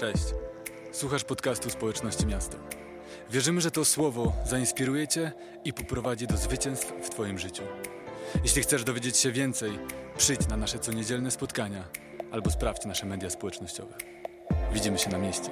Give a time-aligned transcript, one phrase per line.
[0.00, 0.24] Cześć.
[0.92, 2.58] Słuchasz podcastu Społeczności Miasta.
[3.30, 5.32] Wierzymy, że to słowo zainspiruje Cię
[5.64, 7.62] i poprowadzi do zwycięstw w Twoim życiu.
[8.42, 9.78] Jeśli chcesz dowiedzieć się więcej,
[10.18, 11.84] przyjdź na nasze coniedzielne spotkania
[12.32, 13.94] albo sprawdź nasze media społecznościowe.
[14.72, 15.50] Widzimy się na mieście.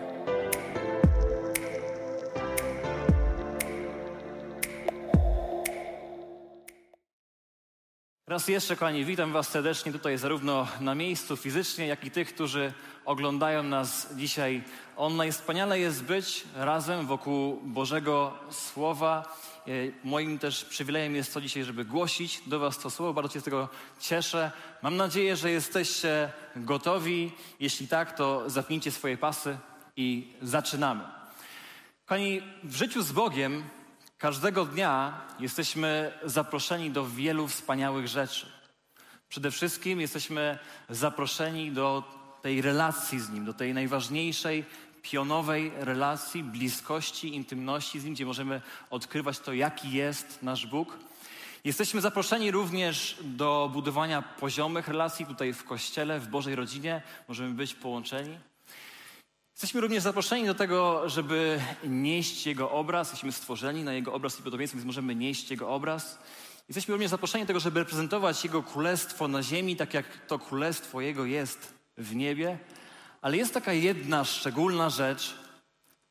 [8.28, 12.72] Raz jeszcze, kochani, witam Was serdecznie tutaj zarówno na miejscu fizycznie, jak i tych, którzy
[13.07, 14.62] oglądają nas dzisiaj
[14.96, 15.33] online.
[15.33, 19.37] Wspaniale jest być razem wokół Bożego Słowa.
[19.66, 19.70] E,
[20.05, 23.12] Moim też przywilejem jest to dzisiaj, żeby głosić do Was to słowo.
[23.12, 23.69] Bardzo się z tego
[24.01, 24.51] cieszę.
[24.82, 27.32] Mam nadzieję, że jesteście gotowi.
[27.60, 29.59] Jeśli tak, to zapnijcie swoje pasy
[29.96, 31.04] i zaczynamy.
[32.07, 33.65] Kochani, w życiu z Bogiem
[34.18, 38.46] każdego dnia jesteśmy zaproszeni do wielu wspaniałych rzeczy.
[39.29, 40.59] Przede wszystkim jesteśmy
[40.91, 42.16] zaproszeni do
[42.46, 44.64] tej relacji z Nim, do tej najważniejszej,
[45.02, 50.98] pionowej relacji, bliskości, intymności z Nim, gdzie możemy odkrywać to, jaki jest nasz Bóg.
[51.65, 57.02] Jesteśmy zaproszeni również do budowania poziomych relacji tutaj w Kościele, w Bożej rodzinie.
[57.29, 58.38] Możemy być połączeni.
[59.52, 63.09] Jesteśmy również zaproszeni do tego, żeby nieść Jego obraz.
[63.09, 66.19] Jesteśmy stworzeni na Jego obraz i podobieństwo, więc możemy nieść Jego obraz.
[66.69, 71.00] Jesteśmy również zaproszeni do tego, żeby reprezentować Jego królestwo na ziemi, tak jak to królestwo
[71.00, 72.59] Jego jest w niebie.
[73.22, 75.34] Ale jest taka jedna szczególna rzecz,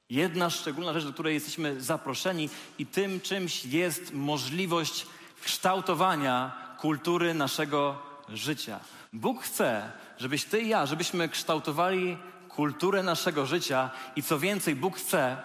[0.10, 5.06] jedna szczególna rzecz, do której jesteśmy zaproszeni i tym czymś jest możliwość
[5.44, 8.80] kształtowania kultury naszego życia.
[9.14, 12.18] Bóg chce, żebyś ty i ja, żebyśmy kształtowali
[12.50, 15.38] kulturę naszego życia i co więcej, Bóg chce,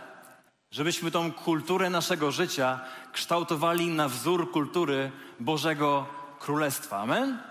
[0.71, 2.81] żebyśmy tą kulturę naszego życia
[3.13, 6.07] kształtowali na wzór kultury Bożego
[6.39, 6.99] Królestwa.
[6.99, 7.50] Amen?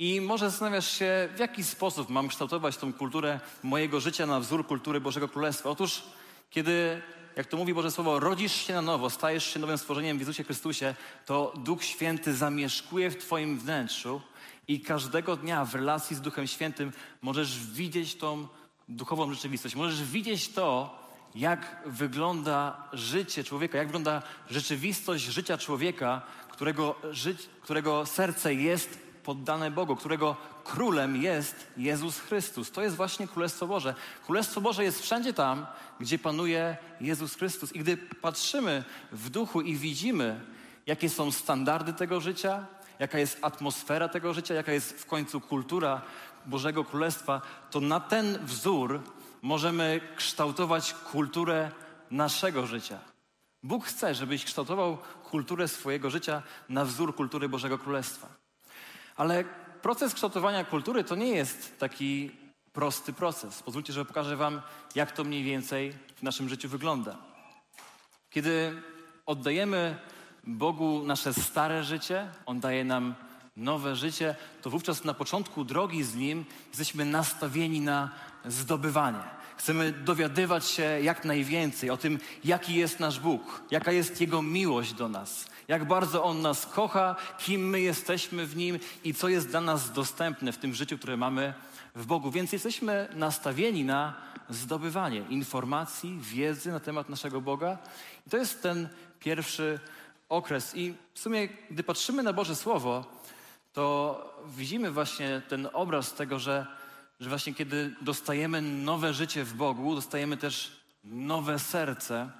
[0.00, 4.66] I może zastanawiasz się, w jaki sposób mam kształtować tą kulturę mojego życia na wzór
[4.66, 5.70] kultury Bożego Królestwa.
[5.70, 6.02] Otóż,
[6.50, 7.02] kiedy,
[7.36, 10.44] jak to mówi Boże Słowo, rodzisz się na nowo, stajesz się nowym stworzeniem w Jezusie
[10.44, 10.94] Chrystusie,
[11.26, 14.20] to Duch Święty zamieszkuje w Twoim wnętrzu
[14.68, 18.48] i każdego dnia w relacji z Duchem Świętym możesz widzieć tą
[18.88, 19.74] duchową rzeczywistość.
[19.74, 20.98] Możesz widzieć to,
[21.34, 29.70] jak wygląda życie człowieka, jak wygląda rzeczywistość życia człowieka, którego, ży którego serce jest poddane
[29.70, 32.70] Bogu, którego królem jest Jezus Chrystus.
[32.70, 33.94] To jest właśnie Królestwo Boże.
[34.26, 35.66] Królestwo Boże jest wszędzie tam,
[36.00, 37.72] gdzie panuje Jezus Chrystus.
[37.72, 40.40] I gdy patrzymy w duchu i widzimy,
[40.86, 42.66] jakie są standardy tego życia,
[42.98, 46.02] jaka jest atmosfera tego życia, jaka jest w końcu kultura
[46.46, 47.40] Bożego Królestwa,
[47.70, 49.00] to na ten wzór
[49.42, 51.70] możemy kształtować kulturę
[52.10, 52.98] naszego życia.
[53.62, 54.98] Bóg chce, żebyś kształtował
[55.30, 58.37] kulturę swojego życia na wzór kultury Bożego Królestwa.
[59.18, 59.44] Ale
[59.82, 62.30] proces kształtowania kultury to nie jest taki
[62.72, 63.62] prosty proces.
[63.62, 64.62] Pozwólcie, że pokażę Wam,
[64.94, 67.16] jak to mniej więcej w naszym życiu wygląda.
[68.30, 68.82] Kiedy
[69.26, 69.98] oddajemy
[70.44, 73.14] Bogu nasze stare życie, On daje nam
[73.56, 78.10] nowe życie, to wówczas na początku drogi z Nim jesteśmy nastawieni na
[78.44, 79.22] zdobywanie.
[79.56, 84.92] Chcemy dowiadywać się jak najwięcej o tym, jaki jest nasz Bóg, jaka jest Jego miłość
[84.92, 89.48] do nas, jak bardzo On nas kocha, kim my jesteśmy w Nim i co jest
[89.48, 91.54] dla nas dostępne w tym życiu, które mamy
[91.94, 92.30] w Bogu.
[92.30, 94.14] Więc jesteśmy nastawieni na
[94.50, 97.78] zdobywanie informacji, wiedzy na temat naszego Boga.
[98.26, 98.88] I to jest ten
[99.20, 99.80] pierwszy
[100.28, 100.76] okres.
[100.76, 103.04] I w sumie, gdy patrzymy na Boże Słowo,
[103.72, 106.66] to widzimy właśnie ten obraz tego, że,
[107.20, 112.30] że właśnie kiedy dostajemy nowe życie w Bogu, dostajemy też nowe serce.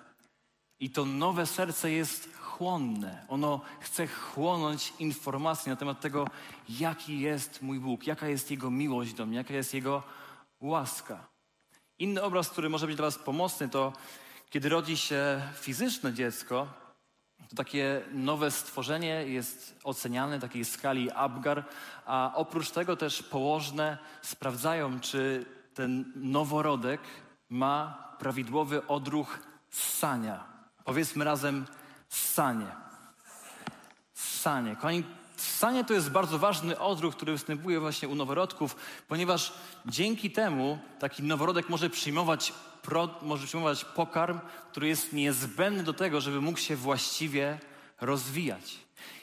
[0.81, 3.25] I to nowe serce jest chłonne.
[3.29, 6.27] Ono chce chłonąć informacje na temat tego,
[6.69, 10.03] jaki jest mój Bóg, jaka jest Jego miłość do mnie, jaka jest Jego
[10.61, 11.27] łaska.
[11.99, 13.93] Inny obraz, który może być dla Was pomocny, to
[14.51, 16.67] kiedy rodzi się fizyczne dziecko,
[17.49, 21.65] to takie nowe stworzenie jest oceniane w takiej skali Abgar,
[22.07, 27.01] a oprócz tego też położne sprawdzają, czy ten noworodek
[27.49, 29.39] ma prawidłowy odruch
[29.71, 30.45] ssania.
[30.85, 31.67] Powiedzmy razem
[32.09, 32.67] ssanie.
[34.15, 34.77] Ssanie.
[34.77, 35.05] Kochani,
[35.37, 38.77] ssanie to jest bardzo ważny odruch, który występuje właśnie u noworodków,
[39.09, 39.53] ponieważ
[39.87, 42.53] dzięki temu taki noworodek może przyjmować
[42.83, 44.41] prod, może przyjmować pokarm,
[44.71, 47.59] który jest niezbędny do tego, żeby mógł się właściwie
[48.01, 48.79] rozwijać.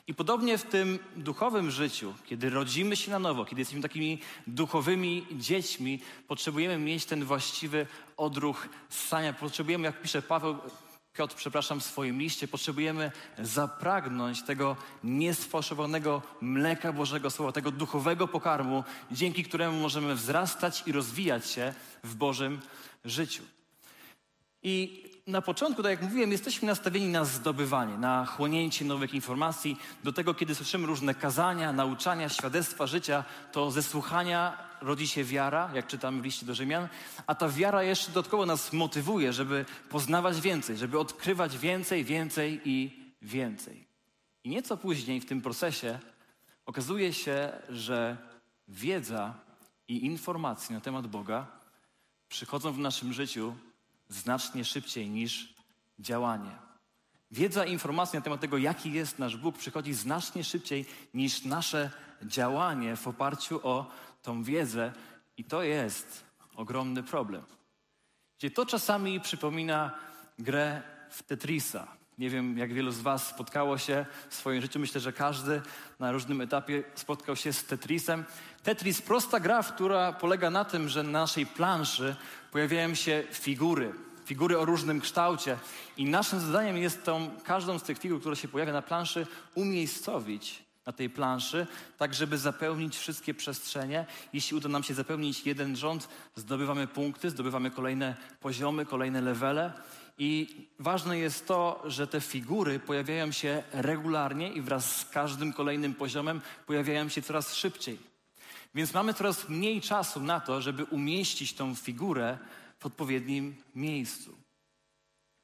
[0.07, 5.25] I podobnie w tym duchowym życiu, kiedy rodzimy się na nowo, kiedy jesteśmy takimi duchowymi
[5.31, 9.33] dziećmi, potrzebujemy mieć ten właściwy odruch ssania.
[9.33, 10.57] Potrzebujemy, jak pisze Paweł,
[11.15, 18.83] Piotr, przepraszam, w swoim liście, potrzebujemy zapragnąć tego niesfałszowanego mleka Bożego Słowa, tego duchowego pokarmu,
[19.12, 21.73] dzięki któremu możemy wzrastać i rozwijać się
[22.03, 22.59] w Bożym
[23.06, 23.44] życiu.
[24.63, 29.77] I na początku, tak jak mówiłem, jesteśmy nastawieni na zdobywanie, na chłonięcie nowych informacji.
[30.04, 35.72] Do tego, kiedy słyszymy różne kazania, nauczania, świadectwa życia, to ze słuchania rodzi się wiara,
[35.74, 36.88] jak czytamy w liście do Rzymian,
[37.27, 42.92] a ta wiara jeszcze dodatkowo nas motywuje, żeby poznawać więcej, żeby odkrywać więcej, więcej i
[43.22, 43.88] więcej.
[44.44, 46.00] I nieco później w tym procesie
[46.66, 48.18] okazuje się, że
[48.68, 49.33] wiedza
[49.88, 51.48] i informacje na temat Boga
[52.27, 53.56] przychodzą w naszym życiu
[54.09, 55.55] znacznie szybciej niż
[55.99, 56.51] działanie.
[57.31, 61.91] Wiedza i informacja na temat tego, jaki jest nasz Bóg, przychodzi znacznie szybciej niż nasze
[62.23, 63.91] działanie w oparciu o
[64.21, 64.93] tą wiedzę,
[65.37, 66.25] i to jest
[66.55, 67.43] ogromny problem.
[68.37, 69.99] Gdzie to czasami przypomina
[70.39, 71.87] grę w Tetrisa.
[72.17, 74.79] Nie wiem, jak wielu z Was spotkało się w swoim życiu.
[74.79, 75.62] Myślę, że każdy
[76.00, 78.23] na różnym etapie spotkał się z Tetrisem.
[78.63, 82.15] Tetris, prosta gra, która polega na tym, że na naszej planszy
[82.51, 83.94] pojawiają się figury.
[84.25, 85.57] Figury o różnym kształcie.
[85.97, 90.65] I naszym zadaniem jest tą, każdą z tych figur, która się pojawia na planszy, umiejscowić
[90.85, 91.67] na tej planszy,
[91.97, 94.06] tak żeby zapełnić wszystkie przestrzenie.
[94.33, 99.73] Jeśli uda nam się zapełnić jeden rząd, zdobywamy punkty, zdobywamy kolejne poziomy, kolejne levele.
[100.17, 100.47] I
[100.79, 106.41] ważne jest to, że te figury pojawiają się regularnie i wraz z każdym kolejnym poziomem
[106.65, 108.00] pojawiają się coraz szybciej.
[108.75, 112.38] Więc mamy coraz mniej czasu na to, żeby umieścić tą figurę
[112.79, 114.38] w odpowiednim miejscu.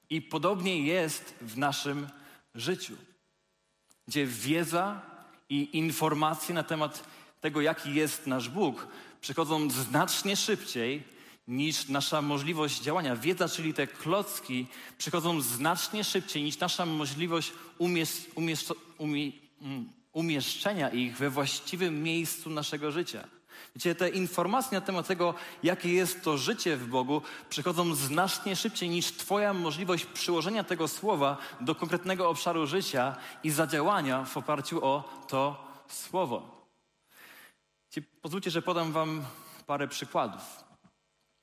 [0.09, 2.07] I podobnie jest w naszym
[2.55, 2.95] życiu,
[4.07, 5.01] gdzie wiedza
[5.49, 7.03] i informacje na temat
[7.41, 8.87] tego, jaki jest nasz Bóg,
[9.21, 11.03] przychodzą znacznie szybciej
[11.47, 13.15] niż nasza możliwość działania.
[13.15, 14.67] Wiedza, czyli te klocki,
[14.97, 18.65] przychodzą znacznie szybciej niż nasza możliwość umiesz, umiesz,
[18.97, 23.27] umie, mm, umieszczenia ich we właściwym miejscu naszego życia.
[23.75, 25.33] Wiecie, te informacje na temat tego,
[25.63, 31.37] jakie jest to życie w Bogu, przychodzą znacznie szybciej niż Twoja możliwość przyłożenia tego słowa
[31.61, 36.61] do konkretnego obszaru życia i zadziałania w oparciu o to słowo.
[38.21, 39.25] Pozwólcie, że podam Wam
[39.67, 40.70] parę przykładów.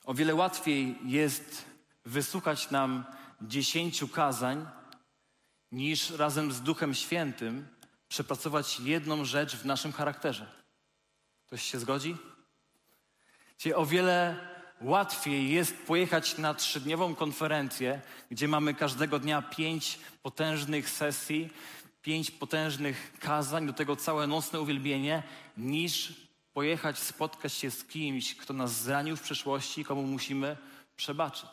[0.08, 1.64] O wiele łatwiej jest
[2.04, 3.04] wysłuchać nam
[3.42, 4.66] dziesięciu kazań,
[5.72, 7.68] niż razem z Duchem Świętym
[8.08, 10.46] przepracować jedną rzecz w naszym charakterze.
[11.46, 12.16] Ktoś się zgodzi?
[13.56, 14.36] Czyli o wiele
[14.80, 18.00] łatwiej jest pojechać na trzydniową konferencję,
[18.30, 21.50] gdzie mamy każdego dnia pięć potężnych sesji,
[22.02, 25.22] pięć potężnych kazań, do tego całe nocne uwielbienie,
[25.56, 26.27] niż
[26.58, 30.56] pojechać, spotkać się z kimś, kto nas zranił w przeszłości, komu musimy
[30.96, 31.50] przebaczyć.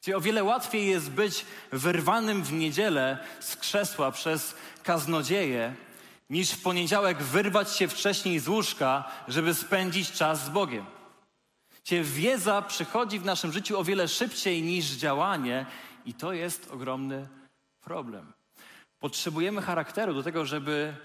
[0.00, 5.74] Czyli o wiele łatwiej jest być wyrwanym w niedzielę z krzesła przez kaznodzieję,
[6.30, 10.86] niż w poniedziałek wyrwać się wcześniej z łóżka, żeby spędzić czas z Bogiem.
[11.84, 15.66] Czyli wiedza przychodzi w naszym życiu o wiele szybciej niż działanie,
[16.04, 17.28] i to jest ogromny
[17.80, 18.32] problem.
[19.00, 20.96] Potrzebujemy charakteru do tego, żeby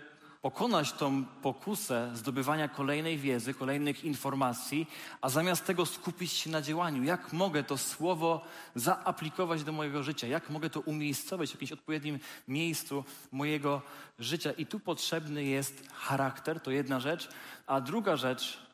[0.41, 4.87] pokonać tą pokusę zdobywania kolejnej wiedzy, kolejnych informacji,
[5.21, 7.03] a zamiast tego skupić się na działaniu.
[7.03, 8.45] Jak mogę to słowo
[8.75, 10.27] zaaplikować do mojego życia?
[10.27, 13.81] Jak mogę to umiejscować w jakimś odpowiednim miejscu mojego
[14.19, 14.51] życia?
[14.51, 17.29] I tu potrzebny jest charakter, to jedna rzecz.
[17.67, 18.67] A druga rzecz,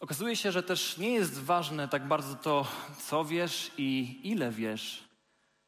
[0.00, 2.66] okazuje się, że też nie jest ważne tak bardzo to,
[2.98, 5.04] co wiesz i ile wiesz,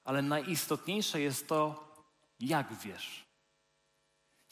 [0.04, 1.84] ale najistotniejsze jest to,
[2.40, 3.23] jak wiesz.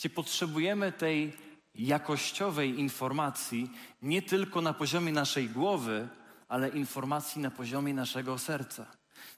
[0.02, 1.32] Gdzie potrzebujemy tej
[1.74, 3.70] jakościowej informacji
[4.02, 6.08] nie tylko na poziomie naszej głowy,
[6.48, 8.86] ale informacji na poziomie naszego serca.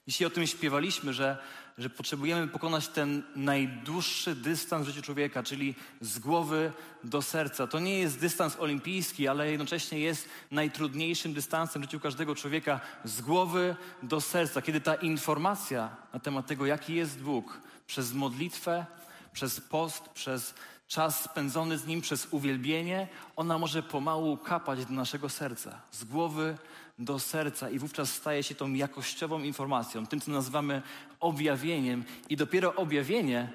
[0.07, 1.37] Jeśli o tym śpiewaliśmy, że,
[1.77, 6.71] że potrzebujemy pokonać ten najdłuższy dystans w życiu człowieka, czyli z głowy
[7.03, 7.67] do serca.
[7.67, 13.21] To nie jest dystans olimpijski, ale jednocześnie jest najtrudniejszym dystansem w życiu każdego człowieka z
[13.21, 14.61] głowy do serca.
[14.61, 18.85] Kiedy ta informacja na temat tego, jaki jest Bóg, przez modlitwę,
[19.35, 20.53] przez post, przez
[20.87, 26.57] czas spędzony z Nim, przez uwielbienie, ona może pomału kapać do naszego serca, z głowy
[26.99, 30.81] do serca i wówczas staje się tą jakościową informacją, tym, co nazywamy
[31.19, 33.51] objawieniem i dopiero objawienie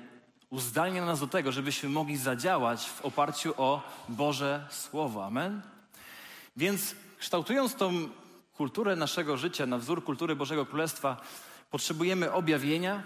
[0.51, 5.25] uzdalnia nas do tego, żebyśmy mogli zadziałać w oparciu o Boże Słowo.
[5.25, 5.63] Amen?
[6.57, 8.09] Więc kształtując tą
[8.57, 11.17] kulturę naszego życia na wzór kultury Bożego Królestwa,
[11.71, 13.03] potrzebujemy objawienia,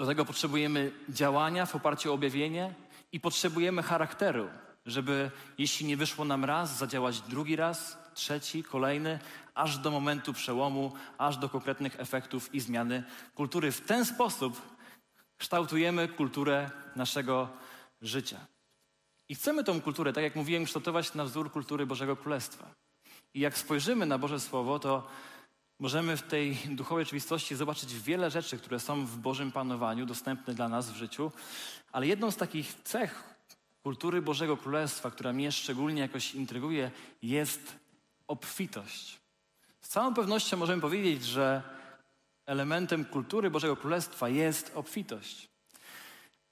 [0.00, 2.74] do tego potrzebujemy działania w oparciu o objawienie
[3.12, 4.48] i potrzebujemy charakteru,
[4.86, 9.18] żeby jeśli nie wyszło nam raz, zadziałać drugi raz, trzeci, kolejny,
[9.54, 13.04] aż do momentu przełomu, aż do konkretnych efektów i zmiany
[13.34, 13.72] kultury.
[13.72, 14.62] W ten sposób
[15.38, 17.48] kształtujemy kulturę naszego
[18.02, 18.38] życia.
[19.28, 22.74] I chcemy tą kulturę, tak jak mówiłem, kształtować na wzór kultury Bożego Królestwa.
[23.34, 25.06] I jak spojrzymy na Boże Słowo, to
[25.80, 30.68] możemy w tej duchowej rzeczywistości zobaczyć wiele rzeczy, które są w Bożym panowaniu, dostępne dla
[30.68, 31.32] nas w życiu.
[31.92, 33.24] Ale jedną z takich cech
[33.82, 36.90] kultury Bożego Królestwa, która mnie szczególnie jakoś intryguje,
[37.22, 37.76] jest
[38.28, 39.20] obfitość.
[39.80, 41.62] Z całą pewnością możemy powiedzieć, że
[42.46, 45.48] elementem kultury Bożego Królestwa jest obfitość.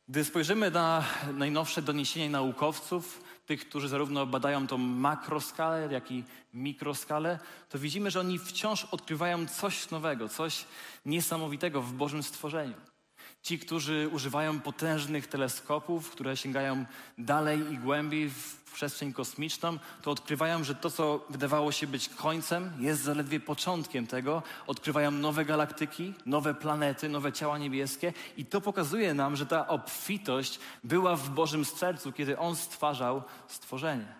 [0.08, 6.24] Gdy spojrzymy na najnowsze doniesienia naukowców, tych, którzy zarówno badają tą makroskalę, jak i
[6.54, 7.38] mikroskalę,
[7.68, 10.64] to widzimy, że oni wciąż odkrywają coś nowego, coś
[11.06, 12.74] niesamowitego w Bożym stworzeniu.
[13.42, 16.84] Ci, którzy używają potężnych teleskopów, które sięgają
[17.18, 22.72] dalej i głębiej w przestrzeń kosmiczną, to odkrywają, że to, co wydawało się być końcem,
[22.78, 24.42] jest zaledwie początkiem tego.
[24.66, 30.58] Odkrywają nowe galaktyki, nowe planety, nowe ciała niebieskie i to pokazuje nam, że ta obfitość
[30.84, 34.17] była w Bożym sercu, kiedy On stwarzał stworzenie.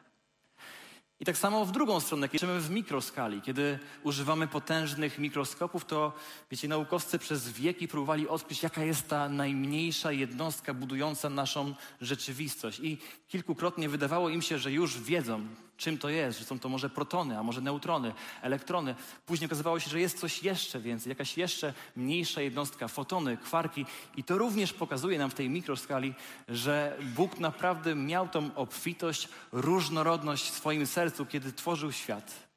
[1.21, 6.13] I tak samo w drugą stronę, kiedy w mikroskali, kiedy używamy potężnych mikroskopów, to
[6.51, 12.81] wiecie, naukowcy przez wieki próbowali odkryć, jaka jest ta najmniejsza jednostka budująca naszą rzeczywistość.
[12.81, 12.99] I
[13.29, 15.47] kilkukrotnie wydawało im się, że już wiedzą,
[15.79, 18.95] czym to jest, że są to może protony, a może neutrony, elektrony.
[19.27, 23.87] Później okazywało się, że jest coś jeszcze więcej, jakaś jeszcze mniejsza jednostka, fotony, kwarki.
[24.17, 26.15] I to również pokazuje nam w tej mikroskali,
[26.49, 32.49] że Bóg naprawdę miał tą obfitość, różnorodność w swoim sercu, kiedy tworzył świat.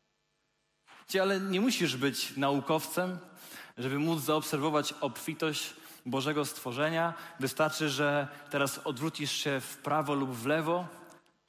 [1.21, 3.17] Ale nie musisz być naukowcem,
[3.77, 5.73] żeby móc zaobserwować obfitość
[6.05, 7.13] Bożego stworzenia.
[7.39, 11.00] Wystarczy, że teraz odwrócisz się w prawo lub w lewo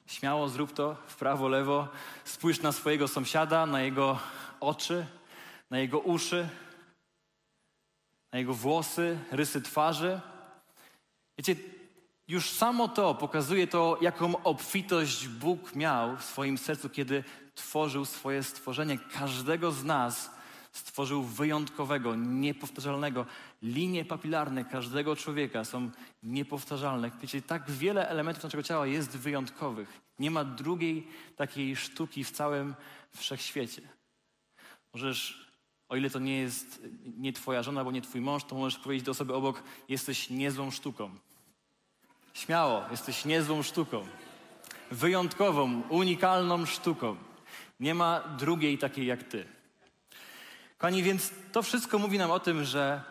[0.07, 1.87] Śmiało zrób to w prawo, lewo.
[2.25, 4.19] Spójrz na swojego sąsiada, na jego
[4.59, 5.05] oczy,
[5.69, 6.49] na jego uszy,
[8.31, 10.19] na jego włosy, rysy twarzy.
[11.37, 11.55] Wiecie,
[12.27, 17.23] już samo to pokazuje to, jaką obfitość Bóg miał w swoim sercu, kiedy
[17.55, 18.97] tworzył swoje stworzenie.
[18.97, 20.31] Każdego z nas
[20.73, 23.25] stworzył wyjątkowego, niepowtarzalnego.
[23.61, 25.91] Linie papilarne każdego człowieka są
[26.23, 27.11] niepowtarzalne.
[27.21, 30.01] Wiecie, tak wiele elementów naszego ciała jest wyjątkowych.
[30.19, 32.75] Nie ma drugiej takiej sztuki w całym
[33.15, 33.81] wszechświecie.
[34.93, 35.47] Możesz,
[35.89, 36.81] o ile to nie jest
[37.17, 40.71] nie twoja żona albo nie twój mąż, to możesz powiedzieć do osoby obok, jesteś niezłą
[40.71, 41.09] sztuką.
[42.33, 44.07] Śmiało, jesteś niezłą sztuką.
[44.91, 47.15] Wyjątkową, unikalną sztuką.
[47.79, 49.45] Nie ma drugiej takiej jak ty.
[50.83, 53.01] Kochani, więc to wszystko mówi nam o tym, że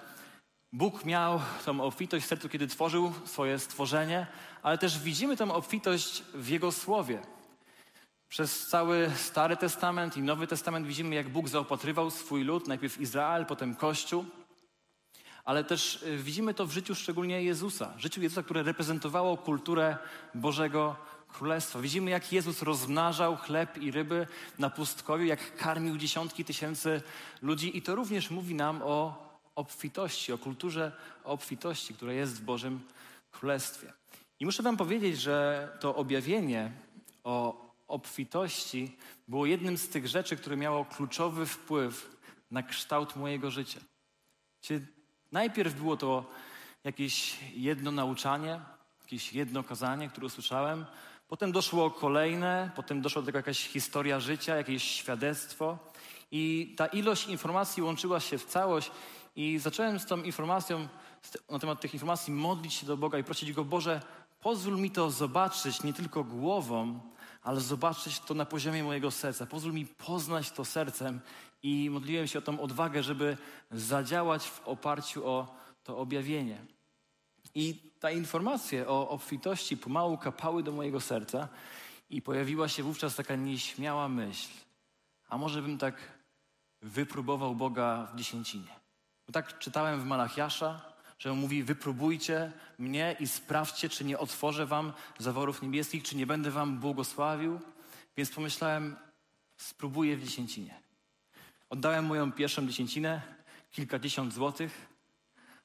[0.72, 4.26] Bóg miał tą obfitość w sercu, kiedy tworzył swoje stworzenie,
[4.62, 7.22] ale też widzimy tą obfitość w Jego Słowie.
[8.28, 13.46] Przez cały Stary Testament i Nowy Testament widzimy, jak Bóg zaopatrywał swój lud, najpierw Izrael,
[13.46, 14.24] potem Kościół,
[15.44, 19.96] ale też y, widzimy to w życiu szczególnie Jezusa, życiu Jezusa, które reprezentowało kulturę
[20.34, 20.96] Bożego
[21.32, 21.80] Królestwa.
[21.80, 24.26] Widzimy, jak Jezus rozmnażał chleb i ryby
[24.58, 27.02] na pustkowiu, jak karmił dziesiątki tysięcy
[27.42, 30.92] ludzi i to również mówi nam o obfitości, o kulturze
[31.24, 32.80] obfitości, która jest w Bożym
[33.30, 33.92] Królestwie.
[34.40, 36.72] I muszę Wam powiedzieć, że to objawienie
[37.24, 38.96] o obfitości
[39.28, 42.16] było jednym z tych rzeczy, które miało kluczowy wpływ
[42.50, 43.80] na kształt mojego życia.
[44.60, 44.86] Czyli
[45.32, 46.24] najpierw było to
[46.84, 48.60] jakieś jedno nauczanie,
[49.02, 50.84] jakieś jedno kazanie, które usłyszałem,
[51.32, 55.78] Potem doszło kolejne, potem doszła do tego jakaś historia życia, jakieś świadectwo.
[56.30, 58.90] I ta ilość informacji łączyła się w całość
[59.36, 60.88] i zacząłem z tą informacją,
[61.50, 64.00] na temat tych informacji modlić się do Boga i prosić Go, Boże,
[64.40, 67.00] pozwól mi to zobaczyć nie tylko głową,
[67.42, 69.46] ale zobaczyć to na poziomie mojego serca.
[69.46, 71.20] Pozwól mi poznać to sercem
[71.62, 73.36] i modliłem się o tą odwagę, żeby
[73.70, 76.58] zadziałać w oparciu o to objawienie.
[77.54, 81.49] I ta informacja o obfitości pomału kapały do mojego serca
[82.11, 84.49] i pojawiła się wówczas taka nieśmiała myśl.
[85.28, 85.94] A może bym tak
[86.82, 88.80] wypróbował Boga w dziesięcinie?
[89.26, 90.80] Bo tak czytałem w Malachiasza,
[91.18, 96.26] że on mówi: Wypróbujcie mnie i sprawdźcie, czy nie otworzę wam zaworów niebieskich, czy nie
[96.26, 97.61] będę wam błogosławił.
[98.16, 98.97] Więc pomyślałem:
[99.56, 100.80] Spróbuję w dziesięcinie.
[101.71, 103.23] Oddałem moją pierwszą dziesięcinę,
[103.71, 104.88] kilkadziesiąt złotych.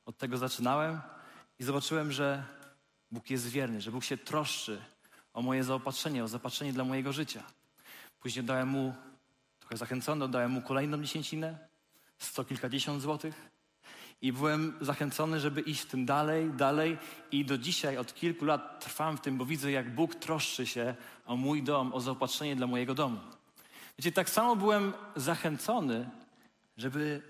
[0.06, 1.02] Od tego zaczynałem.
[1.60, 2.44] I zobaczyłem, że
[3.12, 4.82] Bóg jest wierny, że Bóg się troszczy
[5.34, 7.44] o moje zaopatrzenie, o zaopatrzenie dla mojego życia.
[8.20, 8.94] Później dałem mu,
[9.60, 11.58] trochę zachęcony, dałem mu kolejną dziesięcinę,
[12.18, 13.50] sto kilkadziesiąt złotych.
[14.22, 16.98] I byłem zachęcony, żeby iść w tym dalej, dalej.
[17.32, 20.96] I do dzisiaj, od kilku lat trwam w tym, bo widzę, jak Bóg troszczy się
[21.26, 23.20] o mój dom, o zaopatrzenie dla mojego domu.
[23.98, 26.10] Wiecie, tak samo byłem zachęcony,
[26.78, 27.22] żeby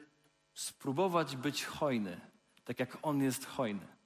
[0.53, 2.19] spróbować być hojny,
[2.65, 3.96] tak jak On jest hojny.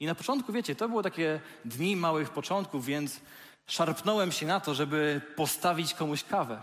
[0.00, 3.20] I na początku, wiecie, to było takie dni małych początków, więc
[3.66, 6.62] szarpnąłem się na to, żeby postawić komuś kawę.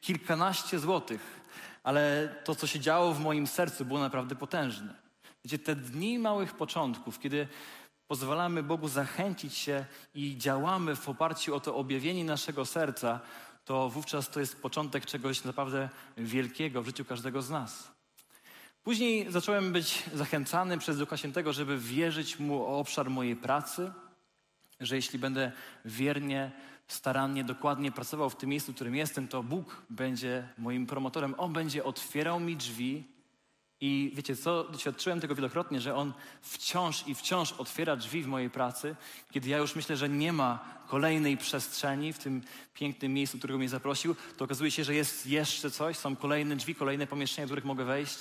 [0.00, 1.40] Kilkanaście złotych,
[1.82, 4.94] ale to, co się działo w moim sercu, było naprawdę potężne.
[5.44, 7.48] Wiecie, te dni małych początków, kiedy
[8.06, 13.20] pozwalamy Bogu zachęcić się i działamy w oparciu o to objawienie naszego serca,
[13.64, 17.92] to wówczas to jest początek czegoś naprawdę wielkiego w życiu każdego z nas.
[18.82, 23.92] Później zacząłem być zachęcany przez Ducha Świętego, żeby wierzyć Mu o obszar mojej pracy,
[24.80, 25.52] że jeśli będę
[25.84, 26.50] wiernie,
[26.88, 31.34] starannie, dokładnie pracował w tym miejscu, w którym jestem, to Bóg będzie moim promotorem.
[31.38, 33.04] On będzie otwierał mi drzwi
[33.80, 38.50] i wiecie co, doświadczyłem tego wielokrotnie, że On wciąż i wciąż otwiera drzwi w mojej
[38.50, 38.96] pracy,
[39.30, 42.42] kiedy ja już myślę, że nie ma kolejnej przestrzeni w tym
[42.74, 46.74] pięknym miejscu, którego mnie zaprosił, to okazuje się, że jest jeszcze coś, są kolejne drzwi,
[46.74, 48.18] kolejne pomieszczenia, w których mogę wejść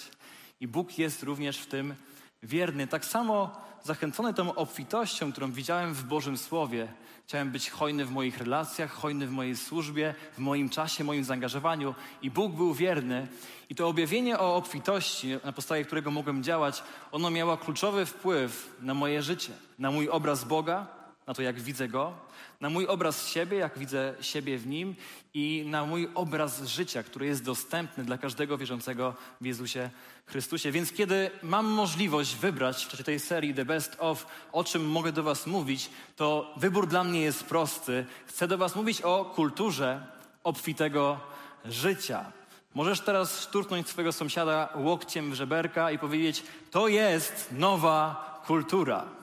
[0.61, 1.95] i Bóg jest również w tym
[2.43, 2.87] wierny.
[2.87, 3.51] Tak samo
[3.83, 6.87] zachęcony tą obfitością, którą widziałem w Bożym Słowie,
[7.27, 11.95] chciałem być hojny w moich relacjach, hojny w mojej służbie, w moim czasie, moim zaangażowaniu
[12.21, 13.27] i Bóg był wierny.
[13.69, 18.93] I to objawienie o obfitości, na podstawie którego mogłem działać, ono miało kluczowy wpływ na
[18.93, 22.13] moje życie, na mój obraz Boga, na to, jak widzę Go,
[22.61, 24.95] na mój obraz siebie, jak widzę siebie w Nim
[25.33, 29.89] i na mój obraz życia, który jest dostępny dla każdego wierzącego w Jezusie
[30.25, 30.71] Chrystusie.
[30.71, 35.11] Więc kiedy mam możliwość wybrać w czasie tej serii The Best of, o czym mogę
[35.11, 38.05] do Was mówić, to wybór dla mnie jest prosty.
[38.25, 40.05] Chcę do Was mówić o kulturze
[40.43, 41.19] obfitego
[41.65, 42.31] życia.
[42.73, 49.20] Możesz teraz szturchnąć swojego sąsiada łokciem w żeberka i powiedzieć: To jest nowa kultura.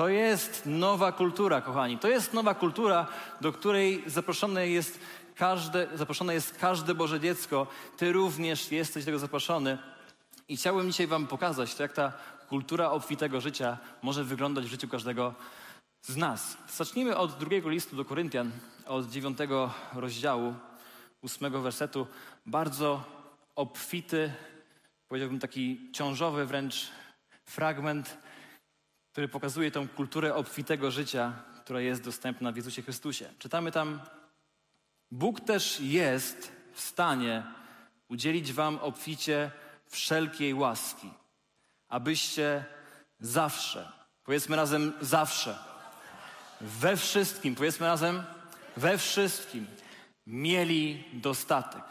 [0.00, 1.98] To jest nowa kultura, kochani.
[1.98, 3.06] To jest nowa kultura,
[3.40, 5.00] do której zaproszone jest
[5.34, 7.66] każde, zaproszone jest każde Boże dziecko.
[7.96, 9.78] Ty również jesteś tego zaproszony.
[10.48, 12.12] I chciałbym dzisiaj Wam pokazać, jak ta
[12.48, 15.34] kultura obfitego życia może wyglądać w życiu każdego
[16.02, 16.56] z nas.
[16.76, 18.50] Zacznijmy od drugiego listu do Koryntian,
[18.86, 20.54] od dziewiątego rozdziału,
[21.22, 22.06] ósmego wersetu.
[22.46, 23.04] Bardzo
[23.56, 24.32] obfity,
[25.08, 26.88] powiedziałbym taki ciążowy wręcz
[27.44, 28.18] fragment
[29.12, 31.32] który pokazuje tą kulturę obfitego życia,
[31.64, 33.30] która jest dostępna w Jezusie Chrystusie.
[33.38, 34.00] Czytamy tam:
[35.10, 37.42] Bóg też jest w stanie
[38.08, 39.50] udzielić Wam obficie
[39.86, 41.10] wszelkiej łaski,
[41.88, 42.64] abyście
[43.20, 43.92] zawsze,
[44.24, 45.58] powiedzmy razem zawsze,
[46.60, 48.22] we wszystkim, powiedzmy razem
[48.76, 49.66] we wszystkim,
[50.26, 51.82] mieli dostatek.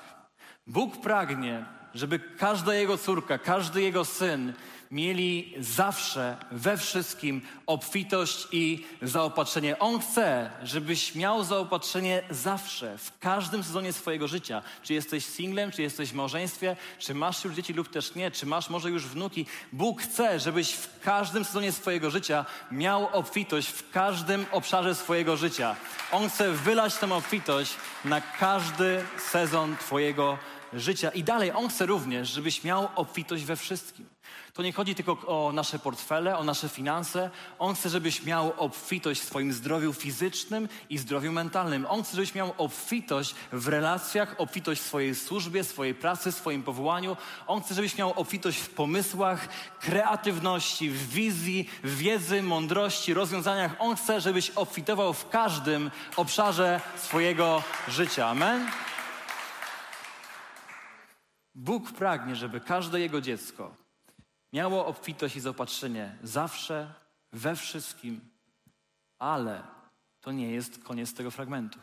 [0.68, 4.54] Bóg pragnie, żeby każda Jego córka, każdy Jego syn
[4.92, 9.80] mieli zawsze, we wszystkim obfitość i zaopatrzenie.
[9.80, 14.62] On chce, żebyś miał zaopatrzenie zawsze, w każdym sezonie swojego życia.
[14.84, 18.46] Czy jesteś singlem, czy jesteś w małżeństwie, czy masz już dzieci lub też nie, czy
[18.46, 19.46] masz może już wnuki.
[19.74, 25.76] Bóg chce, żebyś w każdym sezonie swojego życia miał obfitość, w każdym obszarze swojego życia.
[26.12, 27.74] On chce wylać tę obfitość
[28.06, 30.38] na każdy sezon Twojego
[30.74, 31.10] życia.
[31.10, 34.06] I dalej, On chce również, żebyś miał obfitość we wszystkim.
[34.54, 37.30] To nie chodzi tylko o nasze portfele, o nasze finanse.
[37.60, 41.86] On chce, żebyś miał obfitość w swoim zdrowiu fizycznym i zdrowiu mentalnym.
[41.90, 47.18] On chce, żebyś miał obfitość w relacjach, obfitość w swojej służbie, swojej pracy, swoim powołaniu.
[47.48, 49.48] On chce, żebyś miał obfitość w pomysłach,
[49.80, 53.76] kreatywności, w wizji, wiedzy, mądrości, rozwiązaniach.
[53.80, 58.28] On chce, żebyś obfitował w każdym obszarze swojego życia.
[58.28, 58.68] Amen?
[61.56, 63.89] Bóg pragnie, żeby każde Jego dziecko
[64.54, 66.94] miało obfitość i zaopatrzenie zawsze,
[67.32, 68.22] we wszystkim,
[69.20, 69.64] ale
[70.22, 71.80] to nie jest koniec tego fragmentu.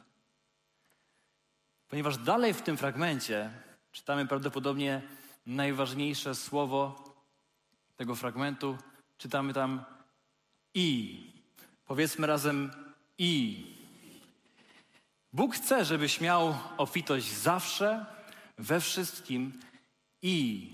[1.88, 3.50] Ponieważ dalej w tym fragmencie
[3.92, 5.02] czytamy prawdopodobnie
[5.46, 7.07] najważniejsze słowo
[7.96, 8.79] tego fragmentu.
[9.18, 9.85] Czytamy tam
[10.74, 11.20] i.
[11.85, 12.70] Powiedzmy razem
[13.18, 13.64] i.
[15.33, 18.07] Bóg chce, żebyś miał obfitość zawsze,
[18.59, 19.61] we wszystkim
[20.22, 20.70] i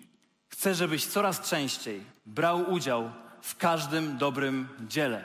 [0.52, 3.10] Chcę, żebyś coraz częściej brał udział
[3.42, 5.24] w każdym dobrym dziele.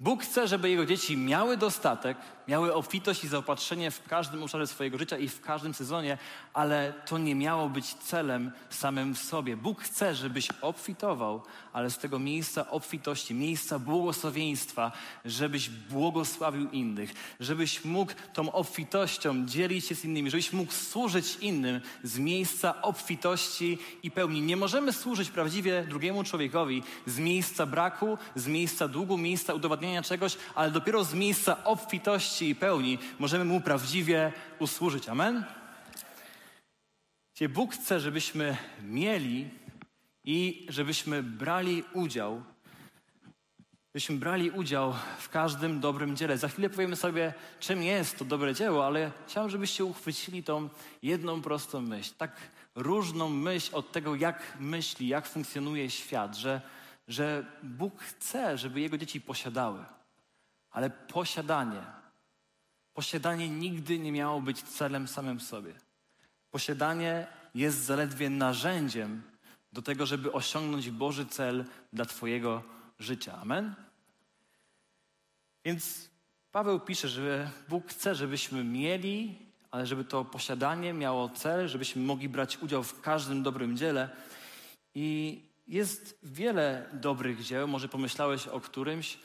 [0.00, 4.98] Bóg chce, żeby Jego dzieci miały dostatek, miały obfitość i zaopatrzenie w każdym obszarze swojego
[4.98, 6.18] życia i w każdym sezonie,
[6.54, 9.56] ale to nie miało być celem samym w sobie.
[9.56, 14.92] Bóg chce, żebyś obfitował, ale z tego miejsca obfitości, miejsca błogosławieństwa,
[15.24, 21.80] żebyś błogosławił innych, żebyś mógł tą obfitością dzielić się z innymi, żebyś mógł służyć innym
[22.02, 24.42] z miejsca obfitości i pełni.
[24.42, 30.36] Nie możemy służyć prawdziwie drugiemu człowiekowi z miejsca braku, z miejsca długu, miejsca udowadniania czegoś,
[30.54, 35.08] ale dopiero z miejsca obfitości i pełni możemy Mu prawdziwie usłużyć.
[35.08, 35.44] Amen?
[37.34, 39.50] Gdzie Bóg chce, żebyśmy mieli
[40.24, 42.42] i żebyśmy brali udział,
[43.94, 46.38] żebyśmy brali udział w każdym dobrym dziele.
[46.38, 50.68] Za chwilę powiemy sobie, czym jest to dobre dzieło, ale chciałbym, żebyście uchwycili tą
[51.02, 52.32] jedną prostą myśl, tak
[52.74, 56.60] różną myśl od tego, jak myśli, jak funkcjonuje świat, że,
[57.08, 59.84] że Bóg chce, żeby Jego dzieci posiadały.
[60.70, 61.82] Ale posiadanie,
[62.98, 65.74] posiadanie nigdy nie miało być celem samym sobie.
[66.50, 69.22] Posiadanie jest zaledwie narzędziem
[69.72, 72.62] do tego, żeby osiągnąć Boży cel dla Twojego
[72.98, 73.38] życia.
[73.42, 73.74] Amen?
[75.64, 76.10] Więc
[76.52, 79.38] Paweł pisze, że Bóg chce, żebyśmy mieli,
[79.70, 84.10] ale żeby to posiadanie miało cel, żebyśmy mogli brać udział w każdym dobrym dziele.
[84.94, 87.68] I jest wiele dobrych dzieł.
[87.68, 89.18] Może pomyślałeś o którymś,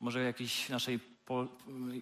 [0.00, 1.13] może jakiejś naszej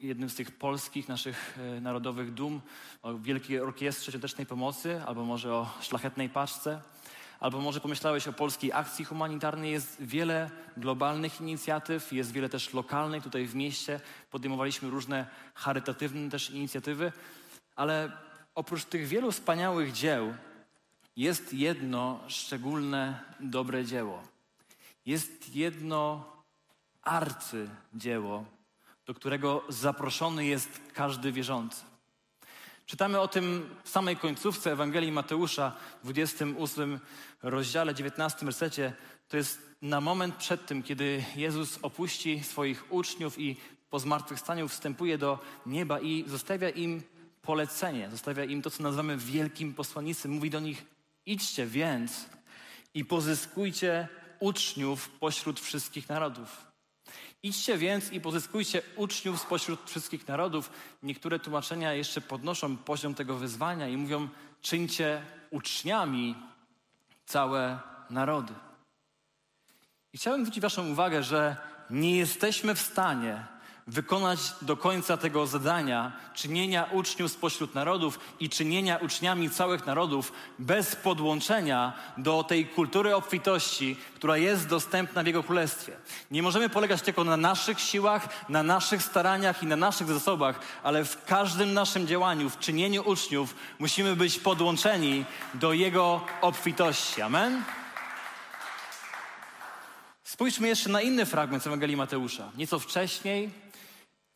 [0.02, 2.60] jednym z tych polskich naszych e, narodowych dum,
[3.02, 6.80] o Wielkiej Orkiestrze Świątecznej Pomocy, albo może o Szlachetnej Paczce,
[7.40, 9.72] albo może pomyślałeś o polskiej akcji humanitarnej.
[9.72, 14.00] Jest wiele globalnych inicjatyw, jest wiele też lokalnych tutaj w mieście.
[14.30, 17.12] Podejmowaliśmy różne charytatywne też inicjatywy,
[17.76, 18.12] ale
[18.54, 20.34] oprócz tych wielu wspaniałych dzieł
[21.16, 24.22] jest jedno szczególne dobre dzieło.
[25.06, 26.32] Jest jedno
[27.02, 28.44] arcydzieło,
[29.06, 31.84] do którego zaproszony jest każdy wierzący.
[32.86, 37.00] Czytamy o tym w samej końcówce Ewangelii Mateusza, w 28
[37.42, 38.92] rozdziale, 19 wersecie.
[39.28, 43.56] To jest na moment przed tym, kiedy Jezus opuści swoich uczniów i
[43.90, 47.02] po zmartwychwstaniu wstępuje do nieba i zostawia im
[47.42, 50.32] polecenie, zostawia im to, co nazywamy wielkim posłannictwem.
[50.32, 50.84] Mówi do nich,
[51.26, 52.26] idźcie więc
[52.94, 54.08] i pozyskujcie
[54.40, 56.71] uczniów pośród wszystkich narodów.
[57.42, 60.70] Idźcie więc i pozyskujcie uczniów spośród wszystkich narodów.
[61.02, 64.28] Niektóre tłumaczenia jeszcze podnoszą poziom tego wyzwania i mówią:
[64.60, 66.36] czyńcie uczniami
[67.26, 68.54] całe narody.
[70.12, 71.56] I chciałem zwrócić Waszą uwagę, że
[71.90, 73.46] nie jesteśmy w stanie
[73.86, 80.96] wykonać do końca tego zadania czynienia uczniów spośród narodów i czynienia uczniami całych narodów bez
[80.96, 85.92] podłączenia do tej kultury obfitości, która jest dostępna w Jego Królestwie.
[86.30, 91.04] Nie możemy polegać tylko na naszych siłach, na naszych staraniach i na naszych zasobach, ale
[91.04, 97.22] w każdym naszym działaniu, w czynieniu uczniów musimy być podłączeni do Jego obfitości.
[97.22, 97.62] Amen?
[100.24, 102.50] Spójrzmy jeszcze na inny fragment z Ewangelii Mateusza.
[102.56, 103.61] Nieco wcześniej,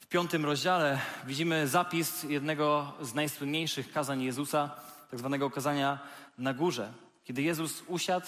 [0.07, 4.71] w piątym rozdziale widzimy zapis jednego z najsłynniejszych kazań Jezusa,
[5.11, 5.99] tak zwanego kazania
[6.39, 6.93] na górze.
[7.25, 8.27] Kiedy Jezus usiadł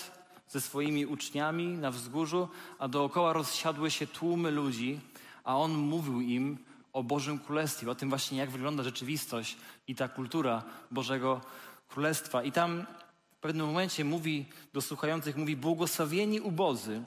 [0.48, 5.00] ze swoimi uczniami na wzgórzu, a dookoła rozsiadły się tłumy ludzi,
[5.44, 6.58] a On mówił im
[6.92, 9.56] o Bożym Królestwie, o tym właśnie, jak wygląda rzeczywistość
[9.88, 11.40] i ta kultura Bożego
[11.88, 12.42] Królestwa.
[12.42, 12.86] I tam
[13.32, 17.02] w pewnym momencie mówi do słuchających, mówi błogosławieni ubozy,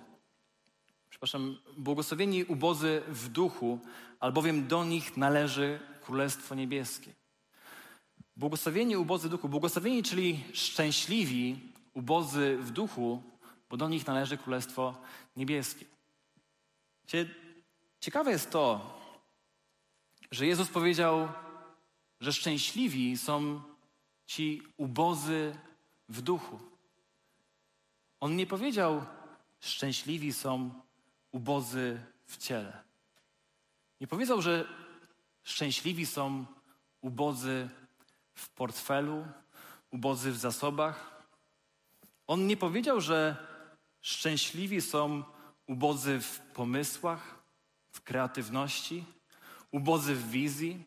[1.10, 3.80] przepraszam, błogosławieni ubozy w duchu,
[4.22, 7.14] albowiem do nich należy Królestwo Niebieskie.
[8.38, 11.60] Błogosławieni ubodzy duchu, błogosławieni, czyli szczęśliwi,
[11.94, 13.24] ubodzy w duchu,
[13.70, 15.02] bo do nich należy Królestwo
[15.36, 15.86] Niebieskie.
[18.00, 18.98] Ciekawe jest to,
[20.32, 21.28] że Jezus powiedział,
[22.20, 23.62] że szczęśliwi są
[24.26, 25.56] ci ubozy
[26.10, 26.60] w duchu.
[28.20, 29.06] On nie powiedział,
[29.60, 30.82] szczęśliwi są
[31.32, 32.91] ubozy w ciele.
[34.02, 34.66] Nie powiedział, że
[35.44, 36.46] szczęśliwi są
[37.02, 37.70] ubodzy
[38.34, 39.26] w portfelu,
[39.92, 41.24] ubodzy w zasobach.
[42.28, 43.36] On nie powiedział, że
[44.02, 45.24] szczęśliwi są
[45.68, 47.40] ubodzy w pomysłach,
[47.92, 49.04] w kreatywności,
[49.72, 50.84] ubodzy w wizji.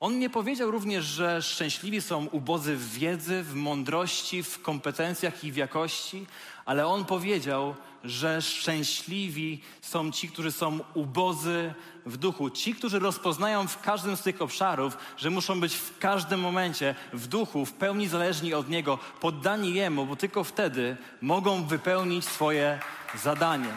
[0.00, 5.52] On nie powiedział również, że szczęśliwi są ubodzy w wiedzy, w mądrości, w kompetencjach i
[5.52, 6.26] w jakości,
[6.64, 11.74] ale on powiedział, że szczęśliwi są ci, którzy są ubodzy
[12.06, 12.50] w duchu.
[12.50, 17.26] Ci, którzy rozpoznają w każdym z tych obszarów, że muszą być w każdym momencie w
[17.26, 22.80] duchu, w pełni zależni od Niego, poddani Jemu, bo tylko wtedy mogą wypełnić swoje
[23.14, 23.72] zadanie.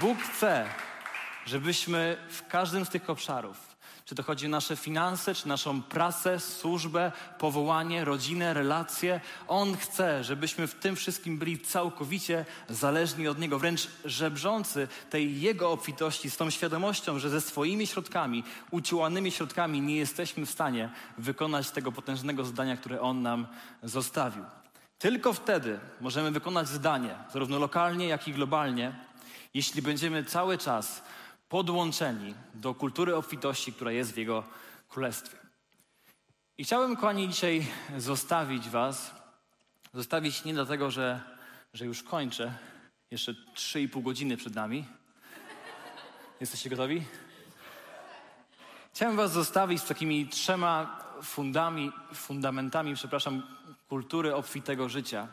[0.00, 0.66] Bóg chce,
[1.46, 3.71] żebyśmy w każdym z tych obszarów
[4.04, 9.20] czy to chodzi o nasze finanse, czy naszą pracę, służbę, powołanie, rodzinę, relacje.
[9.48, 15.70] On chce, żebyśmy w tym wszystkim byli całkowicie zależni od Niego, wręcz żebrzący tej Jego
[15.70, 21.70] obfitości, z tą świadomością, że ze swoimi środkami, uciłanymi środkami nie jesteśmy w stanie wykonać
[21.70, 23.46] tego potężnego zadania, które On nam
[23.82, 24.44] zostawił.
[24.98, 28.92] Tylko wtedy możemy wykonać zdanie, zarówno lokalnie, jak i globalnie,
[29.54, 31.02] jeśli będziemy cały czas
[31.52, 34.44] podłączeni do kultury obfitości, która jest w Jego
[34.88, 35.36] Królestwie.
[36.58, 37.66] I chciałbym, kochani, dzisiaj
[37.98, 39.14] zostawić Was,
[39.94, 41.20] zostawić nie dlatego, że,
[41.74, 42.54] że już kończę,
[43.10, 44.84] jeszcze 3,5 godziny przed nami.
[46.40, 47.02] Jesteście gotowi?
[48.94, 53.42] Chciałem Was zostawić z takimi trzema fundami, fundamentami, przepraszam,
[53.88, 55.28] kultury obfitego życia.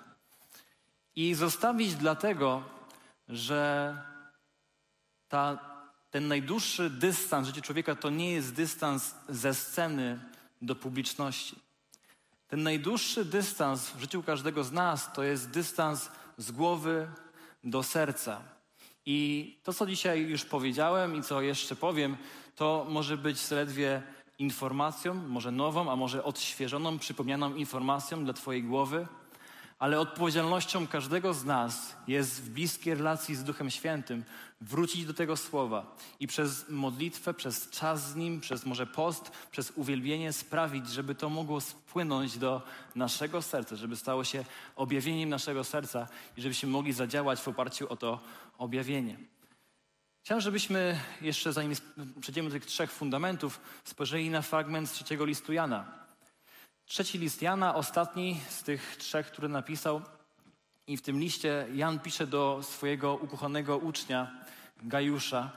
[1.15, 2.63] I zostawić dlatego,
[3.29, 3.97] że
[5.29, 5.78] ta,
[6.11, 10.19] ten najdłuższy dystans w życiu człowieka to nie jest dystans ze sceny
[10.61, 11.55] do publiczności.
[12.47, 17.07] Ten najdłuższy dystans w życiu każdego z nas to jest dystans z głowy
[17.63, 18.41] do serca.
[19.05, 22.17] I to, co dzisiaj już powiedziałem i co jeszcze powiem,
[22.55, 24.01] to może być zaledwie
[24.39, 29.07] informacją, może nową, a może odświeżoną, przypomnianą informacją dla Twojej głowy,
[29.79, 34.23] ale odpowiedzialnością każdego z nas jest w bliskiej relacji z Duchem Świętym
[34.61, 39.71] wrócić do tego słowa i przez modlitwę, przez czas z nim, przez może post, przez
[39.75, 42.61] uwielbienie sprawić, żeby to mogło spłynąć do
[42.95, 47.95] naszego serca, żeby stało się objawieniem naszego serca i żebyśmy mogli zadziałać w oparciu o
[47.95, 48.19] to
[48.57, 49.17] objawienie.
[50.23, 51.73] Chciałem, żebyśmy jeszcze, zanim
[52.21, 56.08] przejdziemy do tych trzech fundamentów, spojrzeli na fragment z trzeciego listu Jana.
[56.89, 60.01] Trzeci list Jana, ostatni z tych trzech, który napisał.
[60.87, 64.45] I w tym liście Jan pisze do swojego ukochanego ucznia,
[64.83, 65.51] Gajusza.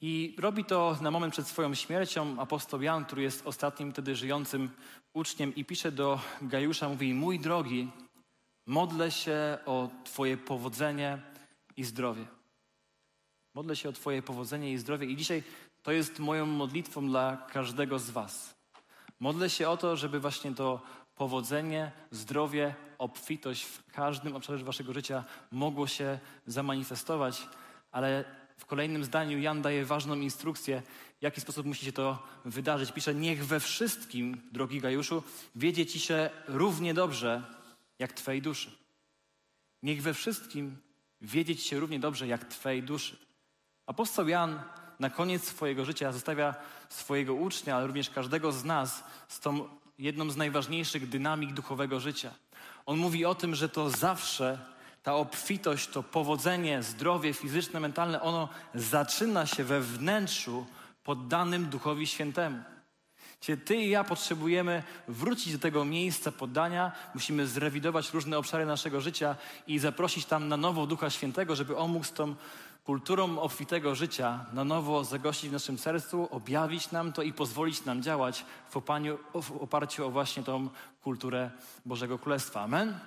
[0.00, 2.40] I robi to na moment przed swoją śmiercią.
[2.40, 4.70] Apostoł Jan, który jest ostatnim wtedy żyjącym
[5.12, 7.90] uczniem, i pisze do Gajusza, mówi: Mój drogi,
[8.66, 11.18] modlę się o Twoje powodzenie
[11.76, 12.26] i zdrowie.
[13.54, 15.06] Modlę się o Twoje powodzenie i zdrowie.
[15.06, 15.42] I dzisiaj
[15.82, 18.61] to jest moją modlitwą dla każdego z Was.
[19.22, 20.80] Modlę się o to, żeby właśnie to
[21.14, 27.48] powodzenie, zdrowie, obfitość w każdym obszarze Waszego życia mogło się zamanifestować,
[27.92, 28.24] ale
[28.56, 30.82] w kolejnym zdaniu Jan daje ważną instrukcję,
[31.18, 32.92] w jaki sposób musi się to wydarzyć.
[32.92, 35.22] Pisze: Niech we wszystkim, drogi Gajuszu,
[35.56, 37.42] wiedzie ci się równie dobrze
[37.98, 38.70] jak Twojej duszy.
[39.82, 40.76] Niech we wszystkim
[41.20, 43.16] wiedzieć się równie dobrze jak Twojej duszy.
[43.86, 44.62] Apostoł Jan
[45.02, 46.54] na koniec swojego życia zostawia
[46.88, 52.30] swojego ucznia, ale również każdego z nas z tą jedną z najważniejszych dynamik duchowego życia.
[52.86, 54.58] On mówi o tym, że to zawsze
[55.02, 60.66] ta obfitość, to powodzenie, zdrowie fizyczne, mentalne, ono zaczyna się we wnętrzu
[61.04, 62.58] poddanym Duchowi Świętemu.
[63.42, 69.00] Czyli ty i ja potrzebujemy wrócić do tego miejsca poddania, musimy zrewidować różne obszary naszego
[69.00, 72.34] życia i zaprosić tam na nowo Ducha Świętego, żeby On mógł z tą
[72.84, 78.02] kulturą obfitego życia na nowo zagościć w naszym sercu, objawić nam to i pozwolić nam
[78.02, 80.68] działać w, opaniu, w oparciu o właśnie tą
[81.02, 81.50] kulturę
[81.86, 82.60] Bożego Królestwa.
[82.60, 82.98] Amen?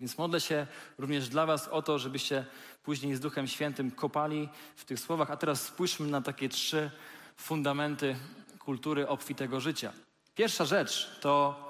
[0.00, 0.66] Więc modlę się
[0.98, 2.46] również dla Was o to, żebyście
[2.82, 5.30] później z Duchem Świętym kopali w tych słowach.
[5.30, 6.90] A teraz spójrzmy na takie trzy
[7.36, 8.16] fundamenty
[8.60, 9.92] kultury obfitego życia.
[10.34, 11.64] Pierwsza rzecz to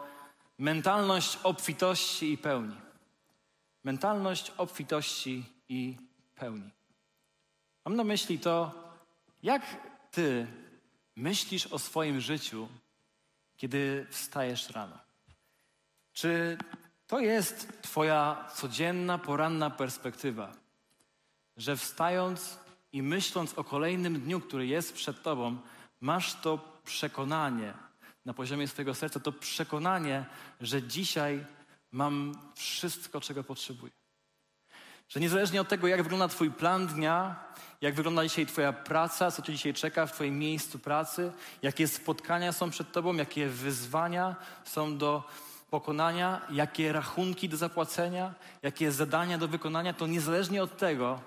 [0.59, 2.77] mentalność obfitości i pełni.
[3.85, 5.97] Mentalność obfitości i
[6.35, 6.71] pełni.
[7.85, 8.75] Mam na myśli to,
[9.43, 9.63] jak
[10.11, 10.47] ty
[11.17, 12.69] myślisz o swoim życiu,
[13.57, 14.99] kiedy wstajesz rano.
[16.13, 16.59] Czy
[17.07, 20.53] to jest Twoja codzienna, poranna perspektywa,
[21.57, 22.59] że wstając
[22.93, 25.57] i myśląc o kolejnym dniu, który jest przed Tobą,
[26.01, 27.75] masz to przekonanie
[28.25, 30.27] na poziomie swojego serca, to przekonanie,
[30.61, 31.47] że dzisiaj
[31.93, 33.93] mam wszystko, czego potrzebuję.
[35.09, 37.45] Że niezależnie od tego, jak wygląda Twój plan dnia,
[37.81, 42.53] jak wygląda dzisiaj Twoja praca, co Cię dzisiaj czeka w Twoim miejscu pracy, jakie spotkania
[42.53, 45.25] są przed Tobą, jakie wyzwania są do
[45.71, 51.21] pokonania, jakie rachunki do zapłacenia, jakie zadania do wykonania, to niezależnie od tego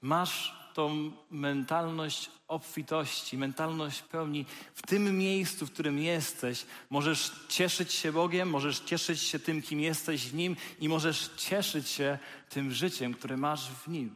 [0.00, 6.66] masz tą mentalność obfitości, mentalność pełni w tym miejscu, w którym jesteś.
[6.90, 11.88] Możesz cieszyć się Bogiem, możesz cieszyć się tym, kim jesteś w Nim i możesz cieszyć
[11.88, 14.14] się tym życiem, które masz w Nim.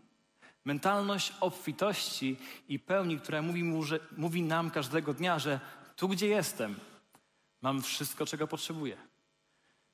[0.64, 2.36] Mentalność obfitości
[2.68, 5.60] i pełni, która mówi, mu, że, mówi nam każdego dnia, że
[5.96, 6.74] tu, gdzie jestem,
[7.62, 8.96] mam wszystko, czego potrzebuję.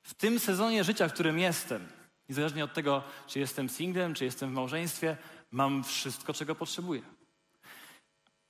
[0.03, 1.87] W tym sezonie życia, w którym jestem,
[2.29, 5.17] niezależnie od tego, czy jestem singlem, czy jestem w małżeństwie,
[5.51, 7.01] mam wszystko, czego potrzebuję.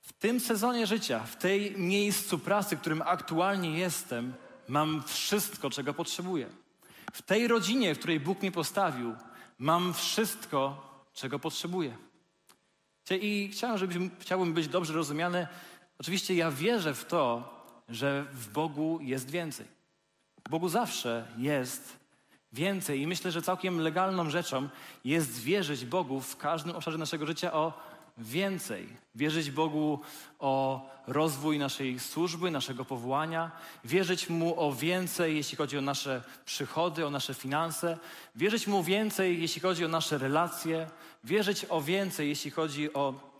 [0.00, 4.34] W tym sezonie życia, w tej miejscu pracy, w którym aktualnie jestem,
[4.68, 6.46] mam wszystko, czego potrzebuję.
[7.12, 9.14] W tej rodzinie, w której Bóg mnie postawił,
[9.58, 11.96] mam wszystko, czego potrzebuję.
[13.10, 15.48] I chciałem, żeby, chciałbym być dobrze rozumiany.
[15.98, 17.54] Oczywiście ja wierzę w to,
[17.88, 19.66] że w Bogu jest więcej.
[20.46, 21.99] W Bogu zawsze jest
[22.52, 24.68] więcej i myślę, że całkiem legalną rzeczą
[25.04, 27.72] jest wierzyć Bogu w każdym obszarze naszego życia o
[28.18, 28.88] więcej.
[29.14, 30.00] Wierzyć Bogu
[30.38, 33.50] o rozwój naszej służby, naszego powołania,
[33.84, 37.98] wierzyć Mu o więcej, jeśli chodzi o nasze przychody, o nasze finanse,
[38.36, 40.90] wierzyć Mu więcej, jeśli chodzi o nasze relacje,
[41.24, 43.30] wierzyć o więcej, jeśli chodzi o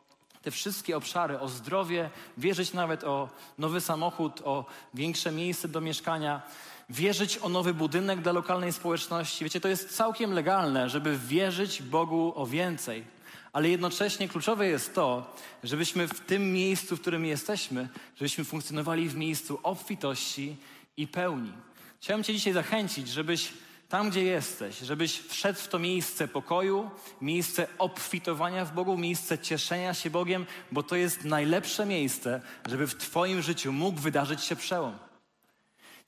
[0.42, 6.42] te wszystkie obszary, o zdrowie, wierzyć nawet o nowy samochód, o większe miejsce do mieszkania,
[6.90, 9.44] wierzyć o nowy budynek dla lokalnej społeczności.
[9.44, 13.04] Wiecie, to jest całkiem legalne, żeby wierzyć Bogu o więcej.
[13.52, 19.16] Ale jednocześnie kluczowe jest to, żebyśmy w tym miejscu, w którym jesteśmy, żebyśmy funkcjonowali w
[19.16, 20.56] miejscu obfitości
[20.96, 21.52] i pełni.
[22.00, 23.52] Chciałem Cię dzisiaj zachęcić, żebyś
[23.88, 29.94] tam, gdzie jesteś, żebyś wszedł w to miejsce pokoju, miejsce obfitowania w Bogu, miejsce cieszenia
[29.94, 35.09] się Bogiem, bo to jest najlepsze miejsce, żeby w Twoim życiu mógł wydarzyć się przełom.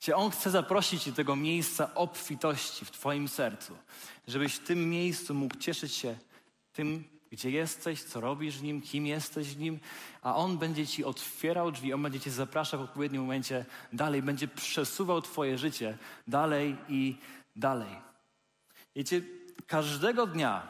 [0.03, 3.77] Cię On chce zaprosić do tego miejsca obfitości w Twoim sercu,
[4.27, 6.15] żebyś w tym miejscu mógł cieszyć się
[6.73, 9.79] tym, gdzie jesteś, co robisz w Nim, kim jesteś w Nim,
[10.21, 14.47] a On będzie Ci otwierał drzwi, On będzie Cię zapraszał w odpowiednim momencie dalej, będzie
[14.47, 17.17] przesuwał Twoje życie dalej i
[17.55, 17.95] dalej.
[18.95, 19.21] Wiecie,
[19.67, 20.67] każdego dnia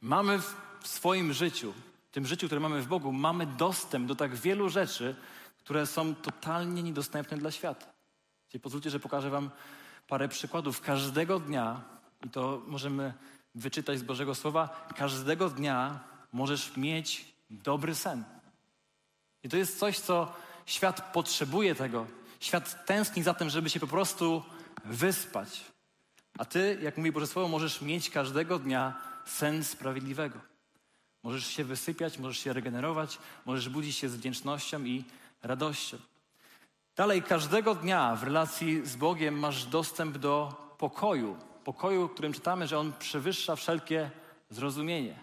[0.00, 0.38] mamy
[0.80, 1.74] w swoim życiu,
[2.10, 5.16] w tym życiu, które mamy w Bogu, mamy dostęp do tak wielu rzeczy,
[5.58, 7.97] które są totalnie niedostępne dla świata.
[8.48, 9.50] Wiecie, pozwólcie, że pokażę Wam
[10.06, 10.80] parę przykładów.
[10.80, 11.80] Każdego dnia,
[12.26, 13.14] i to możemy
[13.54, 16.00] wyczytać z Bożego Słowa, każdego dnia
[16.32, 18.24] możesz mieć dobry sen.
[19.42, 20.32] I to jest coś, co
[20.66, 22.06] świat potrzebuje tego.
[22.40, 24.42] Świat tęskni za tym, żeby się po prostu
[24.84, 25.64] wyspać.
[26.38, 30.40] A ty, jak mówi Boże Słowo, możesz mieć każdego dnia sen sprawiedliwego.
[31.22, 35.04] Możesz się wysypiać, możesz się regenerować, możesz budzić się z wdzięcznością i
[35.42, 35.98] radością.
[36.98, 41.36] Dalej, każdego dnia w relacji z Bogiem masz dostęp do pokoju.
[41.64, 44.10] Pokoju, w którym czytamy, że on przewyższa wszelkie
[44.50, 45.14] zrozumienie.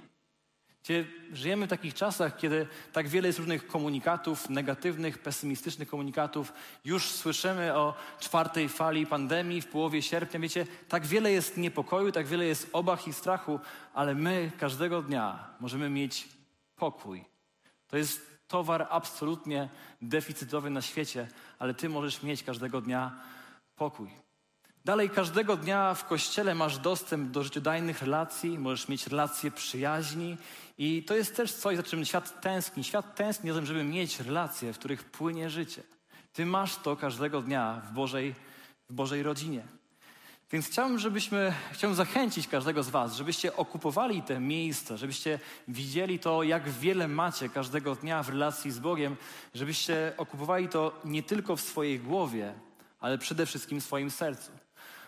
[0.84, 6.54] Gdzie żyjemy w takich czasach, kiedy tak wiele jest różnych komunikatów, negatywnych, pesymistycznych komunikatów.
[6.86, 10.40] Już słyszymy o czwartej fali pandemii w połowie sierpnia.
[10.40, 13.60] Wiecie, tak wiele jest niepokoju, tak wiele jest obaw i strachu,
[13.94, 16.28] ale my każdego dnia możemy mieć
[16.76, 17.26] pokój.
[17.88, 19.70] To jest towar absolutnie
[20.02, 21.28] deficytowy na świecie,
[21.60, 23.12] ale ty możesz mieć każdego dnia
[23.76, 24.26] pokój.
[24.86, 30.38] Dalej, każdego dnia w kościele masz dostęp do życiodajnych relacji, możesz mieć relacje przyjaźni
[30.78, 32.84] i to jest też coś, za czym świat tęskni.
[32.84, 35.84] Świat tęskni za tym, żeby mieć relacje, w których płynie życie.
[36.34, 38.36] Ty masz to każdego dnia w Bożej,
[38.90, 39.64] w Bożej rodzinie.
[40.56, 46.44] Więc chciałbym, żebyśmy, chciałbym zachęcić każdego z Was, żebyście okupowali te miejsca, żebyście widzieli to,
[46.44, 49.16] jak wiele macie każdego dnia w relacji z Bogiem,
[49.54, 52.54] żebyście okupowali to nie tylko w swojej głowie,
[53.00, 54.52] ale przede wszystkim w swoim sercu.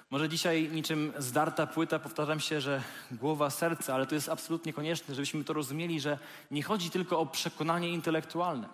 [0.09, 2.81] Może dzisiaj niczym zdarta płyta powtarzam się, że
[3.11, 6.19] głowa, serce, ale to jest absolutnie konieczne, żebyśmy to rozumieli, że
[6.51, 8.69] nie chodzi tylko o przekonanie intelektualne.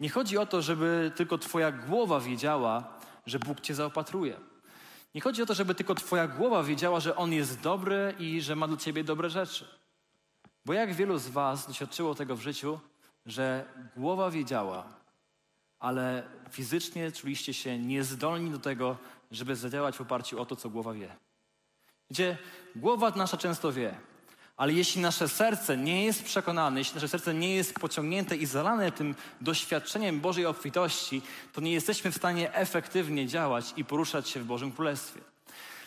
[0.00, 2.84] Nie chodzi o to, żeby tylko Twoja głowa wiedziała,
[3.26, 4.51] że Bóg Cię zaopatruje.
[5.14, 8.56] Nie chodzi o to, żeby tylko Twoja głowa wiedziała, że On jest dobry i że
[8.56, 9.66] ma dla Ciebie dobre rzeczy.
[10.64, 12.80] Bo jak wielu z Was doświadczyło tego w życiu,
[13.26, 13.64] że
[13.96, 14.84] głowa wiedziała,
[15.78, 18.96] ale fizycznie czuliście się niezdolni do tego,
[19.30, 21.16] żeby zadziałać w oparciu o to, co głowa wie.
[22.10, 22.38] Gdzie
[22.76, 23.94] głowa nasza często wie,
[24.62, 28.92] ale jeśli nasze serce nie jest przekonane, jeśli nasze serce nie jest pociągnięte i zalane
[28.92, 31.22] tym doświadczeniem Bożej obfitości,
[31.52, 35.31] to nie jesteśmy w stanie efektywnie działać i poruszać się w Bożym Królestwie.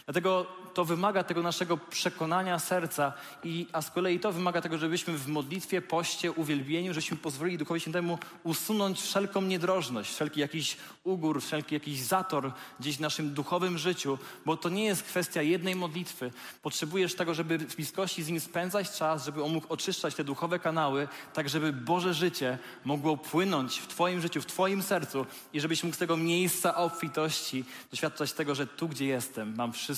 [0.06, 3.14] Dlatego to wymaga tego naszego przekonania serca,
[3.44, 7.80] i, a z kolei to wymaga tego, żebyśmy w modlitwie, poście, uwielbieniu, żebyśmy pozwolili Duchowi
[7.80, 14.18] Świętemu usunąć wszelką niedrożność, wszelki jakiś ugór, wszelki jakiś zator gdzieś w naszym duchowym życiu,
[14.46, 16.32] bo to nie jest kwestia jednej modlitwy.
[16.62, 20.60] Potrzebujesz tego, żeby w bliskości z Nim spędzać czas, żeby On mógł oczyszczać te duchowe
[20.60, 25.84] kanały, tak żeby Boże życie mogło płynąć w Twoim życiu, w Twoim sercu i żebyś
[25.84, 29.95] mógł z tego miejsca obfitości doświadczać tego, że tu, gdzie jestem, mam wszystko,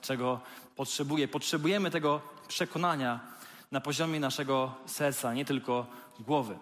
[0.00, 0.40] czego
[0.76, 1.28] potrzebuję.
[1.28, 3.20] Potrzebujemy tego przekonania
[3.70, 5.86] na poziomie naszego serca, nie tylko
[6.20, 6.58] głowy.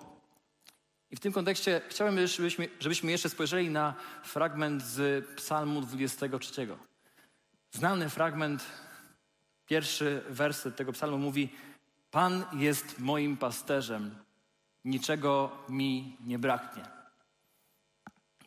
[1.10, 6.68] I w tym kontekście chciałbym, żebyśmy, żebyśmy jeszcze spojrzeli na fragment z Psalmu 23.
[7.70, 8.66] Znany fragment,
[9.66, 11.52] pierwszy werset tego psalmu mówi:
[12.10, 14.14] Pan jest moim pasterzem,
[14.84, 16.99] niczego mi nie braknie.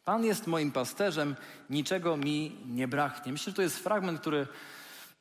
[0.05, 1.35] Pan jest moim pasterzem,
[1.69, 3.31] niczego mi nie braknie.
[3.31, 4.47] Myślę, że to jest fragment, który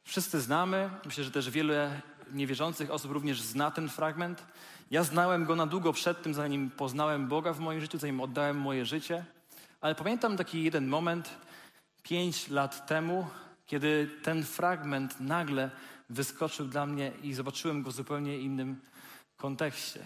[0.05, 0.91] wszyscy znamy.
[1.05, 2.01] Myślę, że też wiele
[2.33, 4.47] niewierzących osób również zna ten fragment.
[4.91, 8.57] Ja znałem go na długo przed tym, zanim poznałem Boga w moim życiu, zanim oddałem
[8.57, 9.25] moje życie.
[9.81, 11.31] Ale pamiętam taki jeden moment,
[12.03, 13.27] pięć lat temu,
[13.67, 15.71] kiedy ten fragment nagle
[16.11, 18.81] wyskoczył dla mnie i zobaczyłem go w zupełnie innym
[19.37, 20.01] kontekście.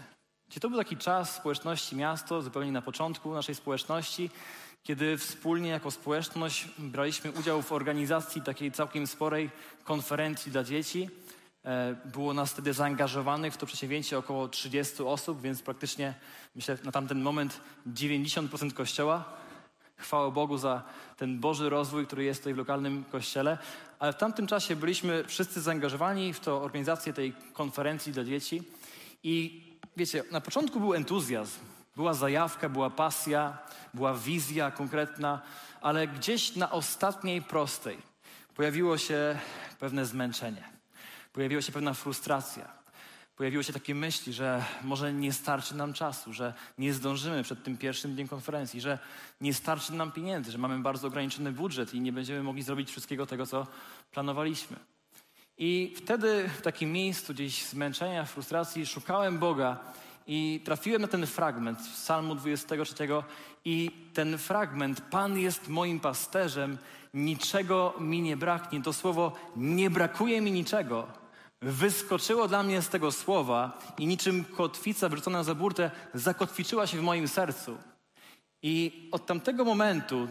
[0.49, 4.31] Gdzie to był taki czas społeczności miasto, zupełnie na początku naszej społeczności,
[4.87, 9.51] kiedy wspólnie jako społeczność braliśmy udział w organizacji takiej całkiem sporej
[9.85, 11.11] konferencji dla dzieci.
[11.65, 16.15] E, było nas wtedy zaangażowanych w to przedsięwzięcie około 30 osób, więc praktycznie
[16.55, 19.25] myślę na tamten moment 90% kościoła.
[19.97, 20.83] Chwała Bogu za
[21.17, 23.59] ten Boży rozwój, który jest tutaj w lokalnym kościele.
[23.99, 28.63] Ale w tamtym czasie byliśmy wszyscy zaangażowani w to organizację tej konferencji dla dzieci.
[29.23, 29.65] I
[29.97, 31.61] wiecie, na początku był entuzjazm,
[31.97, 33.59] była zajawka, była pasja,
[33.95, 35.41] była wizja konkretna,
[35.81, 37.99] ale gdzieś na ostatniej prostej
[38.55, 39.39] pojawiło się
[39.79, 40.65] pewne zmęczenie,
[41.33, 42.77] pojawiła się pewna frustracja.
[43.37, 47.79] Pojawiły się takie myśli, że może nie starczy nam czasu, że nie zdążymy przed tym
[47.79, 48.99] pierwszym dniem konferencji, że
[49.41, 53.27] nie starczy nam pieniędzy, że mamy bardzo ograniczony budżet i nie będziemy mogli zrobić wszystkiego
[53.27, 53.67] tego, co
[54.13, 54.77] planowaliśmy.
[55.59, 59.79] I wtedy w takim miejscu gdzieś zmęczenia, frustracji szukałem Boga
[60.27, 62.95] i trafiłem na ten fragment z Psalmu 23
[63.65, 66.79] i ten fragment Pan jest moim pasterzem,
[67.15, 68.83] niczego mi nie braknie.
[68.83, 71.07] To słowo nie brakuje mi niczego
[71.63, 77.03] wyskoczyło dla mnie z tego słowa i niczym kotwica wrzucona za burtę zakotwiczyła się w
[77.03, 77.79] moim sercu.
[78.63, 80.29] I od tamtego momentu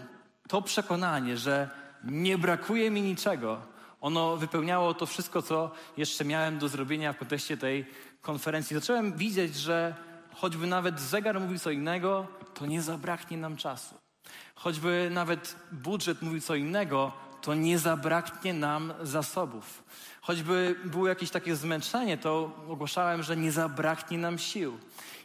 [0.47, 1.69] to przekonanie, że
[2.03, 3.61] nie brakuje mi niczego,
[4.01, 7.85] ono wypełniało to wszystko, co jeszcze miałem do zrobienia w kontekście tej
[8.25, 8.75] konferencji.
[8.75, 9.95] Zacząłem widzieć, że
[10.33, 13.95] choćby nawet zegar mówił co innego, to nie zabraknie nam czasu.
[14.55, 17.11] Choćby nawet budżet mówił co innego,
[17.41, 19.83] to nie zabraknie nam zasobów.
[20.21, 24.77] Choćby było jakieś takie zmęczenie, to ogłaszałem, że nie zabraknie nam sił.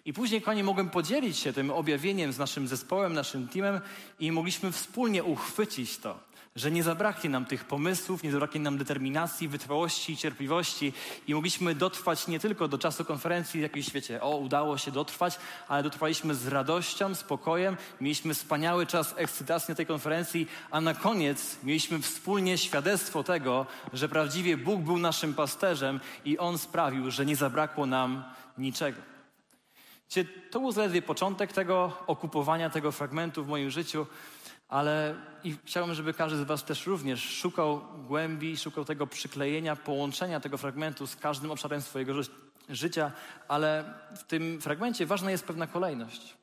[0.05, 3.81] I później, kochani, mogłem podzielić się tym objawieniem z naszym zespołem, naszym teamem
[4.21, 9.49] i mogliśmy wspólnie uchwycić to że nie zabraknie nam tych pomysłów, nie zabraknie nam determinacji,
[9.49, 10.93] wytrwałości i cierpliwości.
[11.27, 15.39] I mogliśmy dotrwać nie tylko do czasu konferencji, jakiejś, wiecie, o, udało się dotrwać,
[15.69, 21.57] ale dotrwaliśmy z radością, spokojem, mieliśmy wspaniały czas ekscytacji na tej konferencji, a na koniec
[21.63, 27.37] mieliśmy wspólnie świadectwo tego, że prawdziwie Bóg był naszym pasterzem i On sprawił, że nie
[27.37, 28.25] zabrakło nam
[28.59, 29.20] niczego.
[30.51, 34.07] To był zaledwie początek tego okupowania tego fragmentu w moim życiu,
[34.69, 40.41] ale i chciałbym, żeby każdy z Was też również szukał głębi, szukał tego przyklejenia, połączenia
[40.41, 42.31] tego fragmentu z każdym obszarem swojego ży
[42.69, 43.13] życia,
[43.49, 46.37] ale w tym fragmencie ważna jest pewna kolejność.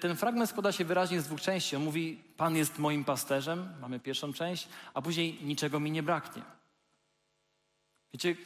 [0.00, 1.76] Ten fragment składa się wyraźnie z dwóch części.
[1.76, 6.42] On mówi: Pan jest moim pasterzem, mamy pierwszą część, a później niczego mi nie braknie.
[8.12, 8.36] Wiecie,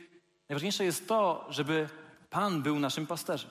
[0.49, 1.89] najważniejsze jest to, żeby
[2.31, 3.51] Pan był naszym pasterzem.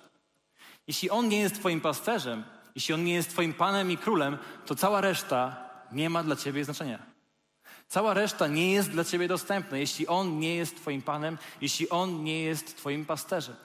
[0.89, 2.43] Jeśli On nie jest Twoim pasterzem,
[2.75, 6.65] jeśli On nie jest Twoim Panem i Królem, to cała reszta nie ma dla Ciebie
[6.65, 6.99] znaczenia.
[7.87, 12.23] Cała reszta nie jest dla Ciebie dostępna, jeśli On nie jest Twoim Panem, jeśli On
[12.23, 13.55] nie jest Twoim pasterzem.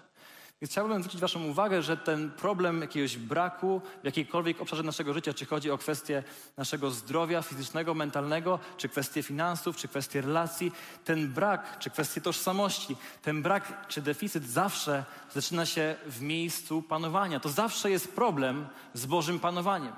[0.65, 5.35] Więc chciałbym zwrócić Waszą uwagę, że ten problem jakiegoś braku w jakiejkolwiek obszarze naszego życia,
[5.35, 6.23] czy chodzi o kwestię
[6.57, 10.73] naszego zdrowia fizycznego, mentalnego, czy kwestię finansów, czy kwestię relacji,
[11.05, 15.05] ten brak, czy kwestię tożsamości, ten brak, czy deficyt zawsze
[15.35, 17.41] zaczyna się w miejscu panowania.
[17.41, 19.93] To zawsze jest problem z Bożym panowaniem.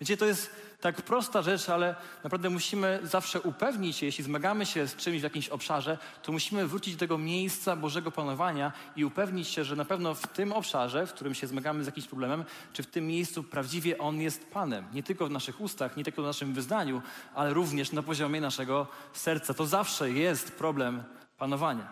[0.00, 0.50] Wiecie, to jest
[0.86, 5.22] tak prosta rzecz, ale naprawdę musimy zawsze upewnić się, jeśli zmagamy się z czymś w
[5.22, 9.84] jakimś obszarze, to musimy wrócić do tego miejsca Bożego panowania i upewnić się, że na
[9.84, 13.42] pewno w tym obszarze, w którym się zmagamy z jakimś problemem, czy w tym miejscu
[13.42, 14.84] prawdziwie On jest Panem.
[14.92, 17.02] Nie tylko w naszych ustach, nie tylko w naszym wyznaniu,
[17.34, 19.54] ale również na poziomie naszego serca.
[19.54, 21.02] To zawsze jest problem
[21.38, 21.88] panowania.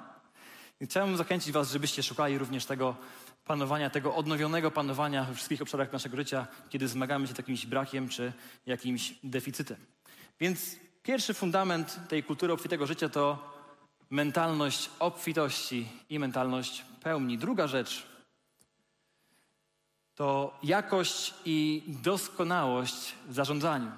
[0.80, 2.96] I chciałbym zachęcić Was, żebyście szukali również tego
[3.44, 8.08] panowania, tego odnowionego panowania we wszystkich obszarach naszego życia, kiedy zmagamy się z jakimś brakiem
[8.08, 8.32] czy
[8.66, 9.76] jakimś deficytem.
[10.40, 13.54] Więc pierwszy fundament tej kultury obfitego życia to
[14.10, 17.38] mentalność obfitości i mentalność pełni.
[17.38, 18.06] Druga rzecz
[20.14, 23.90] to jakość i doskonałość w zarządzaniu.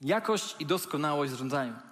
[0.00, 1.87] Jakość i doskonałość w zarządzaniu.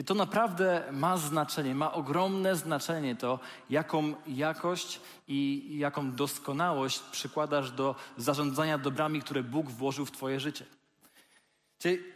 [0.00, 3.38] I to naprawdę ma znaczenie, ma ogromne znaczenie to,
[3.70, 10.64] jaką jakość i jaką doskonałość przykładasz do zarządzania dobrami, które Bóg włożył w Twoje życie.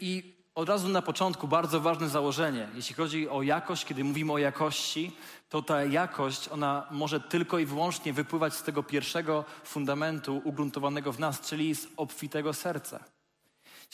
[0.01, 2.69] I od razu na początku bardzo ważne założenie.
[2.75, 5.17] Jeśli chodzi o jakość, kiedy mówimy o jakości,
[5.49, 11.19] to ta jakość, ona może tylko i wyłącznie wypływać z tego pierwszego fundamentu ugruntowanego w
[11.19, 13.05] nas, czyli z obfitego serca.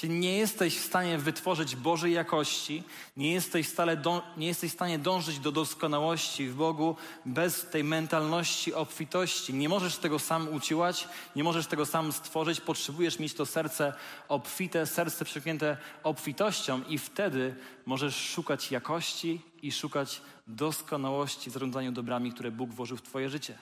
[0.09, 2.83] Nie jesteś w stanie wytworzyć Bożej jakości,
[3.17, 4.03] nie jesteś, stale
[4.37, 6.97] nie jesteś w stanie dążyć do doskonałości w Bogu
[7.27, 9.55] bez tej mentalności obfitości.
[9.55, 13.93] Nie możesz tego sam uciłać, nie możesz tego sam stworzyć, potrzebujesz mieć to serce
[14.29, 17.55] obfite, serce przepięte obfitością i wtedy
[17.87, 23.59] możesz szukać jakości i szukać doskonałości w zarządzaniu dobrami, które Bóg włożył w Twoje życie.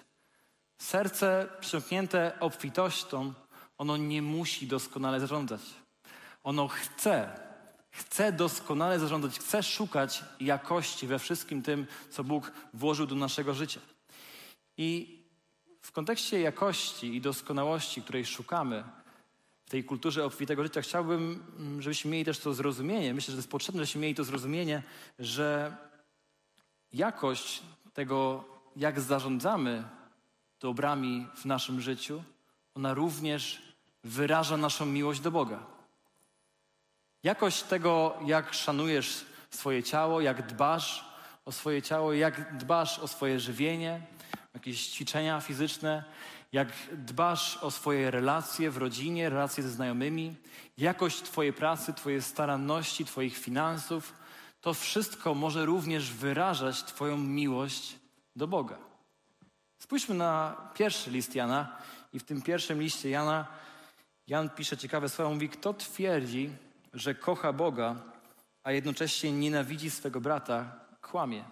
[0.78, 3.32] Serce przymknięte obfitością,
[3.78, 5.61] ono nie musi doskonale zarządzać.
[6.45, 7.41] Ono chce,
[7.91, 13.80] chce doskonale zarządzać, chce szukać jakości we wszystkim tym, co Bóg włożył do naszego życia.
[14.76, 15.18] I
[15.82, 18.84] w kontekście jakości i doskonałości, której szukamy
[19.66, 23.39] w tej kulturze obfitego życia, chciałbym, mm, żebyśmy mieli też to zrozumienie, myślę, że to
[23.39, 24.82] jest potrzebne, żebyśmy mieli to zrozumienie,
[25.18, 25.76] że
[26.93, 27.62] jakość
[27.93, 28.45] tego,
[28.76, 29.84] jak zarządzamy
[30.61, 32.22] dobrami w naszym życiu,
[32.74, 33.62] ona również
[34.05, 35.78] wyraża naszą miłość do Boga.
[37.23, 41.05] Jakość tego, jak szanujesz swoje ciało, jak dbasz
[41.45, 44.01] o swoje ciało, jak dbasz o swoje żywienie,
[44.55, 46.05] jakieś ćwiczenia fizyczne,
[46.53, 50.35] jak dbasz o swoje relacje w rodzinie, relacje ze znajomymi,
[50.79, 54.14] jakość Twojej pracy, Twojej staranności, Twoich finansów,
[54.61, 57.97] to wszystko może również wyrażać Twoją miłość
[58.37, 58.79] do Boga.
[59.79, 61.77] Spójrzmy na pierwszy list Jana
[62.12, 63.47] i w tym pierwszym liście Jana
[64.27, 66.51] Jan pisze ciekawe słowa, mówi, kto twierdzi,
[66.99, 67.97] że kocha Boga,
[68.63, 71.45] a jednocześnie nienawidzi swego brata, kłamie.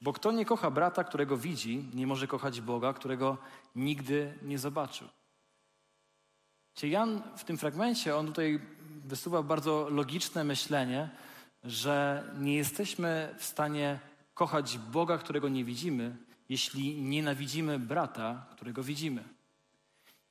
[0.00, 3.38] Bo kto nie kocha brata, którego widzi, nie może kochać Boga, którego
[3.74, 5.08] nigdy nie zobaczył.
[6.74, 8.60] Cie Jan w tym fragmencie, on tutaj
[9.04, 11.10] wysuwa bardzo logiczne myślenie,
[11.64, 13.98] że nie jesteśmy w stanie
[14.34, 16.16] kochać Boga, którego nie widzimy,
[16.48, 19.24] jeśli nienawidzimy brata, którego widzimy.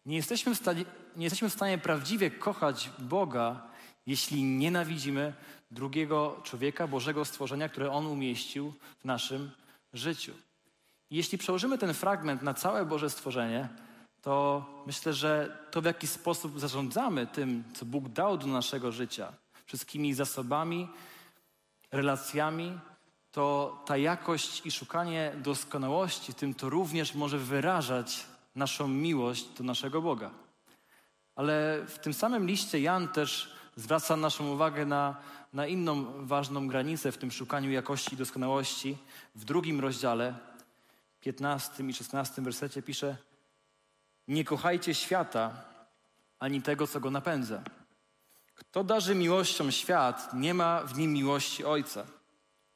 [0.06, 0.86] Nie jesteśmy, w stanie,
[1.16, 3.68] nie jesteśmy w stanie prawdziwie kochać Boga,
[4.08, 5.34] jeśli nienawidzimy
[5.72, 9.52] drugiego człowieka, Bożego stworzenia, które On umieścił w naszym
[9.94, 10.34] życiu.
[11.10, 13.70] jeśli przełożymy ten fragment na całe Boże stworzenie,
[14.22, 19.34] to myślę, że to w jaki sposób zarządzamy tym, co Bóg dał do naszego życia,
[19.66, 20.88] wszystkimi zasobami,
[21.92, 22.80] relacjami,
[23.32, 30.02] to ta jakość i szukanie doskonałości, tym to również może wyrażać naszą miłość do naszego
[30.02, 30.32] Boga.
[31.36, 35.16] Ale w tym samym liście Jan też zwraca naszą uwagę na,
[35.54, 38.98] na inną ważną granicę w tym szukaniu jakości i doskonałości.
[39.36, 40.34] W drugim rozdziale,
[41.22, 43.18] 15 i 16 wersecie pisze:
[44.28, 45.64] Nie kochajcie świata
[46.40, 47.64] ani tego, co go napędza.
[48.56, 52.06] Kto darzy miłością świat, nie ma w nim miłości Ojca.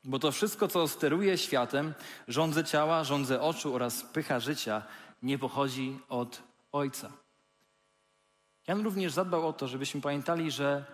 [0.04, 1.94] Bo to wszystko, co steruje światem,
[2.28, 4.84] rządze ciała, rządze oczu oraz pycha życia,
[5.24, 6.42] nie pochodzi od
[6.72, 7.12] Ojca.
[8.68, 10.86] Jan również zadbał o to, żebyśmy pamiętali, że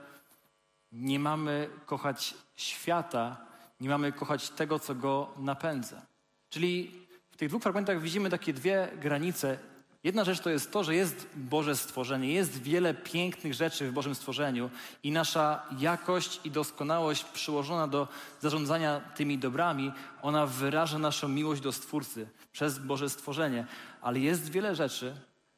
[0.92, 3.38] nie mamy kochać świata,
[3.80, 6.02] nie mamy kochać tego, co go napędza.
[6.50, 6.92] Czyli
[7.32, 9.58] w tych dwóch fragmentach widzimy takie dwie granice.
[10.04, 14.16] Jedna rzecz to jest to, że jest Boże stworzenie, jest wiele pięknych rzeczy w Bożym
[14.16, 14.70] stworzeniu
[15.04, 18.08] i nasza jakość i doskonałość przyłożona do
[18.42, 19.92] zarządzania tymi dobrami,
[20.22, 23.66] ona wyraża naszą miłość do Stwórcy przez Boże stworzenie.
[24.02, 25.16] Ale jest wiele rzeczy,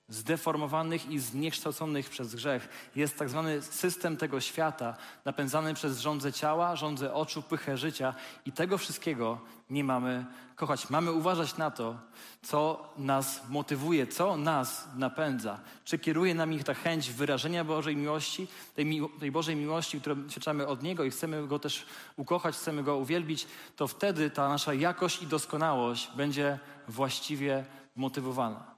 [0.09, 2.69] zdeformowanych i zniekształconych przez grzech.
[2.95, 4.95] Jest tak zwany system tego świata,
[5.25, 8.13] napędzany przez rządze ciała, rządze oczu, pychę życia
[8.45, 10.89] i tego wszystkiego nie mamy kochać.
[10.89, 11.97] Mamy uważać na to,
[12.41, 15.59] co nas motywuje, co nas napędza.
[15.83, 20.67] Czy kieruje nami ta chęć wyrażenia Bożej miłości, tej, mi tej Bożej miłości, którą doświadczamy
[20.67, 21.85] od Niego i chcemy Go też
[22.17, 28.68] ukochać, chcemy Go uwielbić, to wtedy ta nasza jakość i doskonałość będzie właściwie motywowana.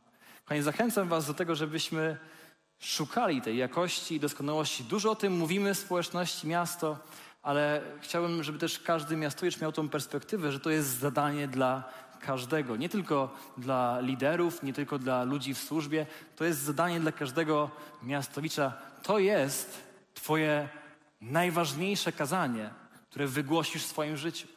[0.52, 2.18] Panie, zachęcam Was do tego, żebyśmy
[2.80, 4.84] szukali tej jakości i doskonałości.
[4.84, 7.00] Dużo o tym mówimy w społeczności miasto,
[7.44, 11.84] ale chciałbym, żeby też każdy miastowicz miał tą perspektywę, że to jest zadanie dla
[12.20, 17.12] każdego, nie tylko dla liderów, nie tylko dla ludzi w służbie, to jest zadanie dla
[17.12, 17.72] każdego
[18.04, 18.74] miastowicza.
[19.04, 19.82] To jest
[20.14, 20.70] Twoje
[21.22, 22.70] najważniejsze kazanie,
[23.10, 24.48] które wygłosisz w swoim życiu.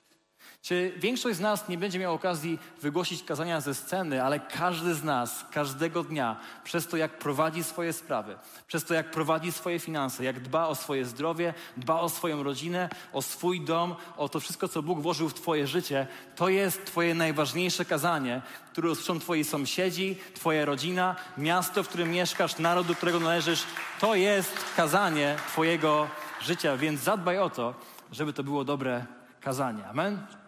[0.64, 5.04] Czy większość z nas nie będzie miała okazji wygłosić kazania ze sceny, ale każdy z
[5.04, 8.36] nas, każdego dnia, przez to jak prowadzi swoje sprawy,
[8.66, 12.88] przez to jak prowadzi swoje finanse, jak dba o swoje zdrowie, dba o swoją rodzinę,
[13.12, 16.06] o swój dom, o to wszystko, co Bóg włożył w Twoje życie,
[16.36, 18.42] to jest Twoje najważniejsze kazanie,
[18.72, 23.64] które usłyszą Twoi sąsiedzi, Twoja rodzina, miasto, w którym mieszkasz, naród, do którego należysz.
[24.00, 26.08] To jest kazanie Twojego
[26.42, 27.74] życia, więc zadbaj o to,
[28.12, 29.06] żeby to było dobre
[29.40, 29.86] kazanie.
[29.86, 30.43] Amen.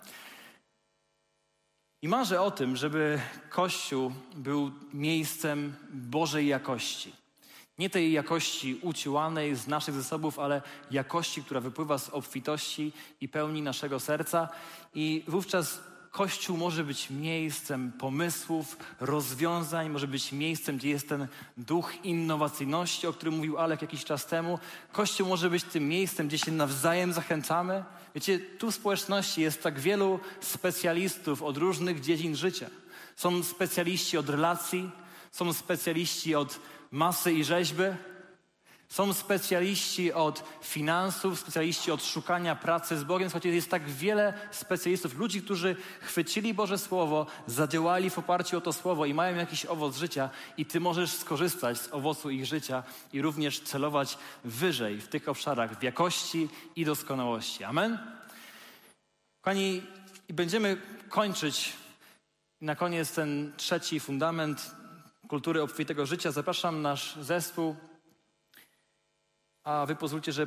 [2.02, 3.20] I marzę o tym, żeby
[3.50, 7.12] Kościół był miejscem Bożej jakości.
[7.78, 13.62] Nie tej jakości uciłanej z naszych zasobów, ale jakości, która wypływa z obfitości i pełni
[13.62, 14.48] naszego serca.
[14.94, 15.80] I wówczas
[16.16, 23.12] Kościół może być miejscem pomysłów, rozwiązań, może być miejscem, gdzie jest ten duch innowacyjności, o
[23.12, 24.58] którym mówił Alek jakiś czas temu.
[24.92, 27.84] Kościół może być tym miejscem, gdzie się nawzajem zachęcamy.
[28.14, 32.70] Wiecie, tu w społeczności jest tak wielu specjalistów od różnych dziedzin życia.
[33.16, 34.90] Są specjaliści od relacji,
[35.30, 36.60] są specjaliści od
[36.90, 37.84] masy i rzeźby,
[38.88, 43.30] są specjaliści od finansów, specjaliści od szukania pracy z Bogiem.
[43.30, 48.72] Słuchajcie, jest tak wiele specjalistów, ludzi, którzy chwycili Boże Słowo, zadziałali w oparciu o to
[48.72, 52.82] Słowo i mają jakiś owoc życia i Ty możesz skorzystać z owocu ich życia
[53.12, 57.64] i również celować wyżej w tych obszarach, w jakości i doskonałości.
[57.64, 57.98] Amen?
[59.40, 59.82] Kochani,
[60.28, 60.76] i będziemy
[61.08, 61.72] kończyć
[62.60, 64.70] na koniec ten trzeci fundament
[65.28, 66.32] kultury obfitego życia.
[66.32, 67.76] Zapraszam nasz zespół
[69.66, 70.46] a wy pozwólcie, że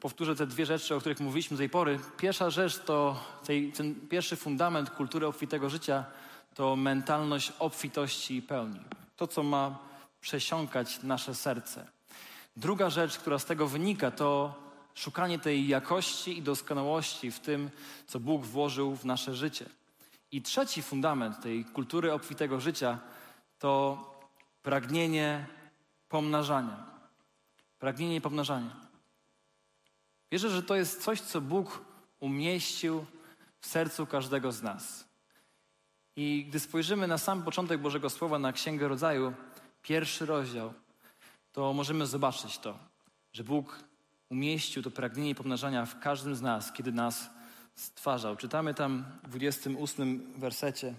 [0.00, 1.98] powtórzę te dwie rzeczy, o których mówiliśmy do tej pory.
[2.16, 6.04] Pierwsza rzecz to tej, ten pierwszy fundament kultury obfitego życia
[6.54, 8.80] to mentalność obfitości i pełni.
[9.16, 9.78] To, co ma
[10.20, 11.86] przesiąkać nasze serce.
[12.56, 14.54] Druga rzecz, która z tego wynika, to
[14.94, 17.70] szukanie tej jakości i doskonałości w tym,
[18.06, 19.66] co Bóg włożył w nasze życie.
[20.32, 22.98] I trzeci fundament tej kultury obfitego życia
[23.58, 23.98] to
[24.62, 25.46] pragnienie
[26.08, 26.97] pomnażania.
[27.78, 28.70] Pragnienie i pomnażanie.
[30.32, 31.84] Wierzę, że to jest coś, co Bóg
[32.20, 33.06] umieścił
[33.60, 35.08] w sercu każdego z nas.
[36.16, 39.32] I gdy spojrzymy na sam początek Bożego Słowa, na Księgę Rodzaju,
[39.82, 40.72] pierwszy rozdział,
[41.52, 42.78] to możemy zobaczyć to,
[43.32, 43.84] że Bóg
[44.28, 47.30] umieścił to pragnienie pomnażania w każdym z nas, kiedy nas
[47.74, 48.36] stwarzał.
[48.36, 50.94] Czytamy tam w 28 wersecie.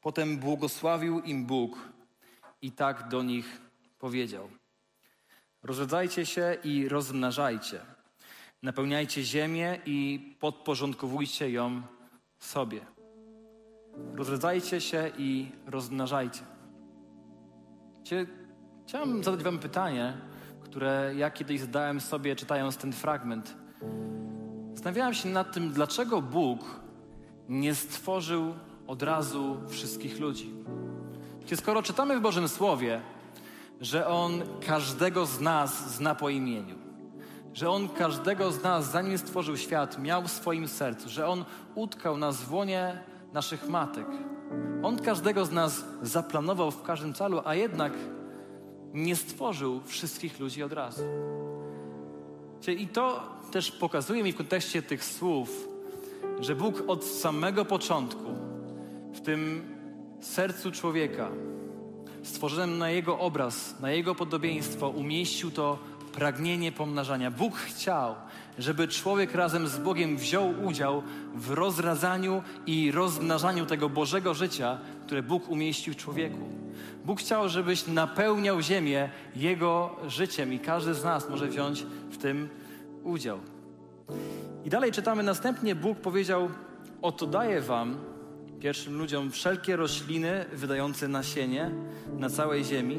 [0.00, 1.78] Potem błogosławił im Bóg
[2.62, 3.60] i tak do nich
[3.98, 4.50] powiedział–
[5.62, 7.80] Rozradzajcie się i rozmnażajcie.
[8.62, 11.82] Napełniajcie ziemię i podporządkowujcie ją
[12.38, 12.80] sobie.
[14.14, 16.40] Rozradzajcie się i rozmnażajcie.
[18.86, 20.16] Chciałem zadać Wam pytanie,
[20.60, 23.56] które ja kiedyś zadałem sobie, czytając ten fragment.
[24.72, 26.80] Zastanawiałem się nad tym, dlaczego Bóg
[27.48, 28.54] nie stworzył
[28.86, 30.54] od razu wszystkich ludzi.
[31.54, 33.00] Skoro czytamy w Bożym Słowie,
[33.82, 36.74] że On każdego z nas zna po imieniu.
[37.54, 41.08] Że On każdego z nas, zanim stworzył świat, miał w swoim sercu.
[41.08, 43.02] Że On utkał nas w łonie
[43.32, 44.06] naszych matek.
[44.82, 47.92] On każdego z nas zaplanował w każdym celu, a jednak
[48.94, 51.02] nie stworzył wszystkich ludzi od razu.
[52.68, 55.68] I to też pokazuje mi w kontekście tych słów,
[56.40, 58.34] że Bóg od samego początku
[59.14, 59.62] w tym
[60.20, 61.30] sercu człowieka
[62.22, 65.78] stworzonym na Jego obraz, na Jego podobieństwo, umieścił to
[66.12, 67.30] pragnienie pomnażania.
[67.30, 68.14] Bóg chciał,
[68.58, 71.02] żeby człowiek razem z Bogiem wziął udział
[71.34, 76.48] w rozradzaniu i rozmnażaniu tego Bożego życia, które Bóg umieścił w człowieku.
[77.04, 82.48] Bóg chciał, żebyś napełniał ziemię Jego życiem i każdy z nas może wziąć w tym
[83.04, 83.38] udział.
[84.64, 86.48] I dalej czytamy następnie, Bóg powiedział,
[87.02, 88.11] oto daję wam
[88.62, 91.70] pierwszym ludziom wszelkie rośliny wydające nasienie
[92.18, 92.98] na całej ziemi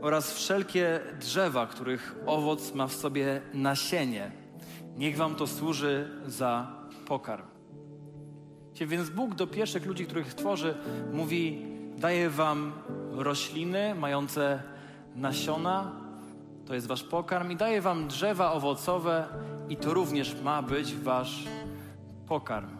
[0.00, 4.30] oraz wszelkie drzewa, których owoc ma w sobie nasienie.
[4.96, 6.72] Niech wam to służy za
[7.06, 7.46] pokarm.
[8.74, 10.74] Więc Bóg do pierwszych ludzi, których tworzy,
[11.12, 12.72] mówi: Daję wam
[13.12, 14.62] rośliny mające
[15.16, 15.92] nasiona,
[16.66, 19.28] to jest wasz pokarm, i daję wam drzewa owocowe,
[19.68, 21.44] i to również ma być wasz
[22.26, 22.79] pokarm.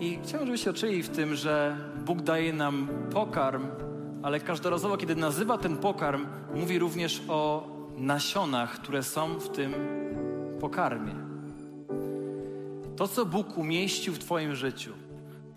[0.00, 3.66] I chciałbym, żebyście oczyli w tym, że Bóg daje nam pokarm,
[4.22, 9.74] ale każdorazowo, kiedy nazywa ten pokarm, mówi również o nasionach, które są w tym
[10.60, 11.14] pokarmie.
[12.96, 14.92] To, co Bóg umieścił w Twoim życiu,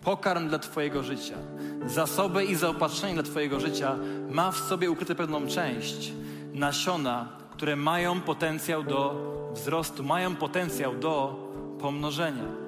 [0.04, 1.36] pokarm dla Twojego życia,
[1.86, 3.96] zasoby i zaopatrzenie dla Twojego życia,
[4.30, 6.12] ma w sobie ukryte pewną część
[6.54, 9.14] nasiona, które mają potencjał do
[9.54, 11.36] wzrostu, mają potencjał do
[11.80, 12.61] pomnożenia.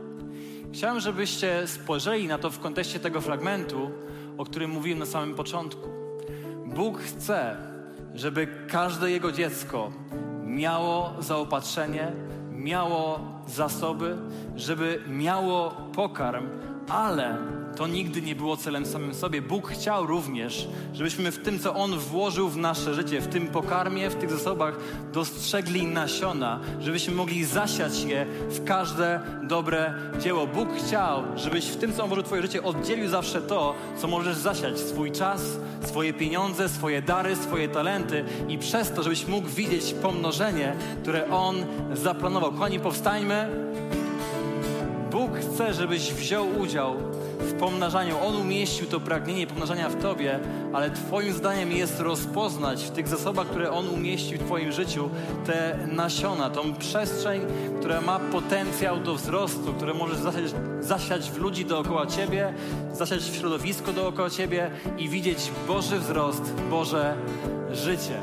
[0.74, 3.90] Chciałem, żebyście spojrzeli na to w kontekście tego fragmentu,
[4.38, 5.88] o którym mówiłem na samym początku.
[6.66, 7.56] Bóg chce,
[8.14, 9.92] żeby każde Jego dziecko
[10.46, 12.12] miało zaopatrzenie,
[12.52, 14.16] miało zasoby,
[14.56, 16.46] żeby miało pokarm,
[16.88, 17.38] ale
[17.76, 19.42] to nigdy nie było celem samym sobie.
[19.42, 24.10] Bóg chciał również, żebyśmy w tym, co On włożył w nasze życie, w tym pokarmie,
[24.10, 24.76] w tych zasobach,
[25.12, 30.46] dostrzegli nasiona, żebyśmy mogli zasiać je w każde dobre dzieło.
[30.46, 34.08] Bóg chciał, żebyś w tym, co On włożył w Twoje życie, oddzielił zawsze to, co
[34.08, 34.78] możesz zasiać.
[34.78, 35.42] Swój czas,
[35.82, 41.56] swoje pieniądze, swoje dary, swoje talenty i przez to, żebyś mógł widzieć pomnożenie, które On
[41.92, 42.52] zaplanował.
[42.52, 43.48] Kochani, powstańmy.
[45.10, 46.96] Bóg chce, żebyś wziął udział
[47.58, 48.16] pomnażaniu.
[48.26, 50.40] On umieścił to pragnienie pomnażania w Tobie,
[50.72, 55.10] ale Twoim zdaniem jest rozpoznać w tych zasobach, które On umieścił w Twoim życiu,
[55.46, 57.40] te nasiona, tą przestrzeń,
[57.78, 60.44] która ma potencjał do wzrostu, które możesz zasiać,
[60.80, 62.54] zasiać w ludzi dookoła Ciebie,
[62.92, 67.16] zasiać w środowisko dookoła Ciebie i widzieć Boży wzrost, Boże
[67.72, 68.20] życie.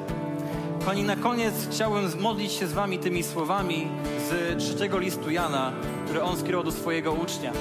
[0.79, 3.87] Kochani, na koniec chciałbym modlić się z Wami tymi słowami
[4.29, 5.71] z trzeciego listu Jana,
[6.05, 7.51] które on skierował do swojego ucznia.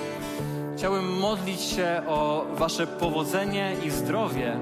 [0.80, 4.56] Chciałbym modlić się o Wasze powodzenie i zdrowie,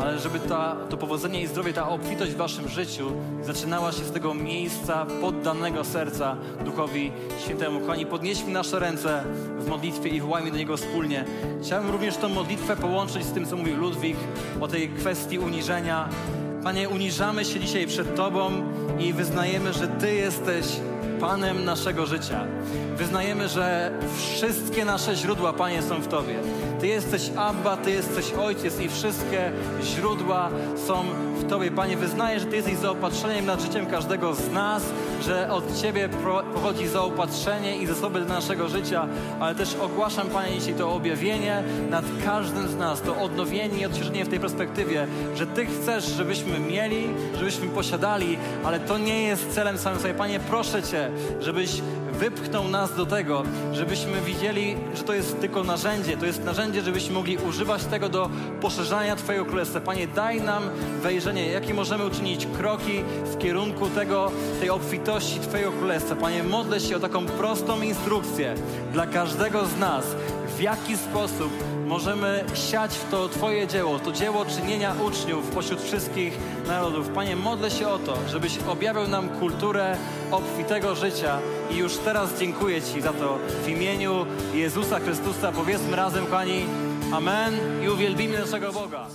[0.00, 4.12] ale żeby ta, to powodzenie i zdrowie, ta obfitość w Waszym życiu zaczynała się z
[4.12, 7.12] tego miejsca poddanego serca Duchowi
[7.44, 7.80] Świętemu.
[7.80, 9.22] Kochani, podnieśmy nasze ręce
[9.58, 11.24] w modlitwie i wołajmy do Niego wspólnie.
[11.62, 14.16] Chciałbym również tą modlitwę połączyć z tym, co mówił Ludwik
[14.60, 16.08] o tej kwestii uniżenia.
[16.64, 18.50] Panie, uniżamy się dzisiaj przed Tobą
[18.98, 20.66] i wyznajemy, że Ty jesteś
[21.20, 22.44] Panem naszego życia.
[22.96, 26.34] Wyznajemy, że wszystkie nasze źródła, Panie, są w Tobie.
[26.86, 30.50] Ty jesteś Abba, Ty jesteś Ojciec i wszystkie źródła
[30.86, 31.04] są
[31.38, 31.70] w Tobie.
[31.70, 34.82] Panie, wyznaję, że Ty jesteś zaopatrzeniem nad życiem każdego z nas,
[35.22, 36.08] że od Ciebie
[36.54, 39.08] pochodzi zaopatrzenie i zasoby dla naszego życia,
[39.40, 44.24] ale też ogłaszam, Panie, dzisiaj to objawienie nad każdym z nas, to odnowienie i odświeżenie
[44.24, 45.06] w tej perspektywie,
[45.36, 47.08] że Ty chcesz, żebyśmy mieli,
[47.38, 50.14] żebyśmy posiadali, ale to nie jest celem samym sobie.
[50.14, 51.10] Panie, proszę Cię,
[51.40, 51.70] żebyś
[52.18, 53.42] wypchnął nas do tego,
[53.72, 56.16] żebyśmy widzieli, że to jest tylko narzędzie.
[56.16, 59.80] To jest narzędzie, żebyśmy mogli używać tego do poszerzania Twojego Królestwa.
[59.80, 60.62] Panie, daj nam
[61.02, 66.16] wejrzenie, jakie możemy uczynić kroki w kierunku tego, tej obfitości Twojego Królestwa.
[66.16, 68.54] Panie, modlę się o taką prostą instrukcję
[68.92, 70.04] dla każdego z nas,
[70.56, 71.50] w jaki sposób
[71.86, 77.08] możemy siać w to Twoje dzieło, to dzieło czynienia uczniów pośród wszystkich narodów.
[77.08, 79.96] Panie, modlę się o to, żebyś objawił nam kulturę
[80.30, 81.38] obfitego życia
[81.70, 85.52] i już teraz dziękuję Ci za to w imieniu Jezusa Chrystusa.
[85.52, 86.66] Powiedzmy razem, kochani,
[87.12, 87.54] Amen
[87.84, 89.06] i uwielbimy naszego Boga.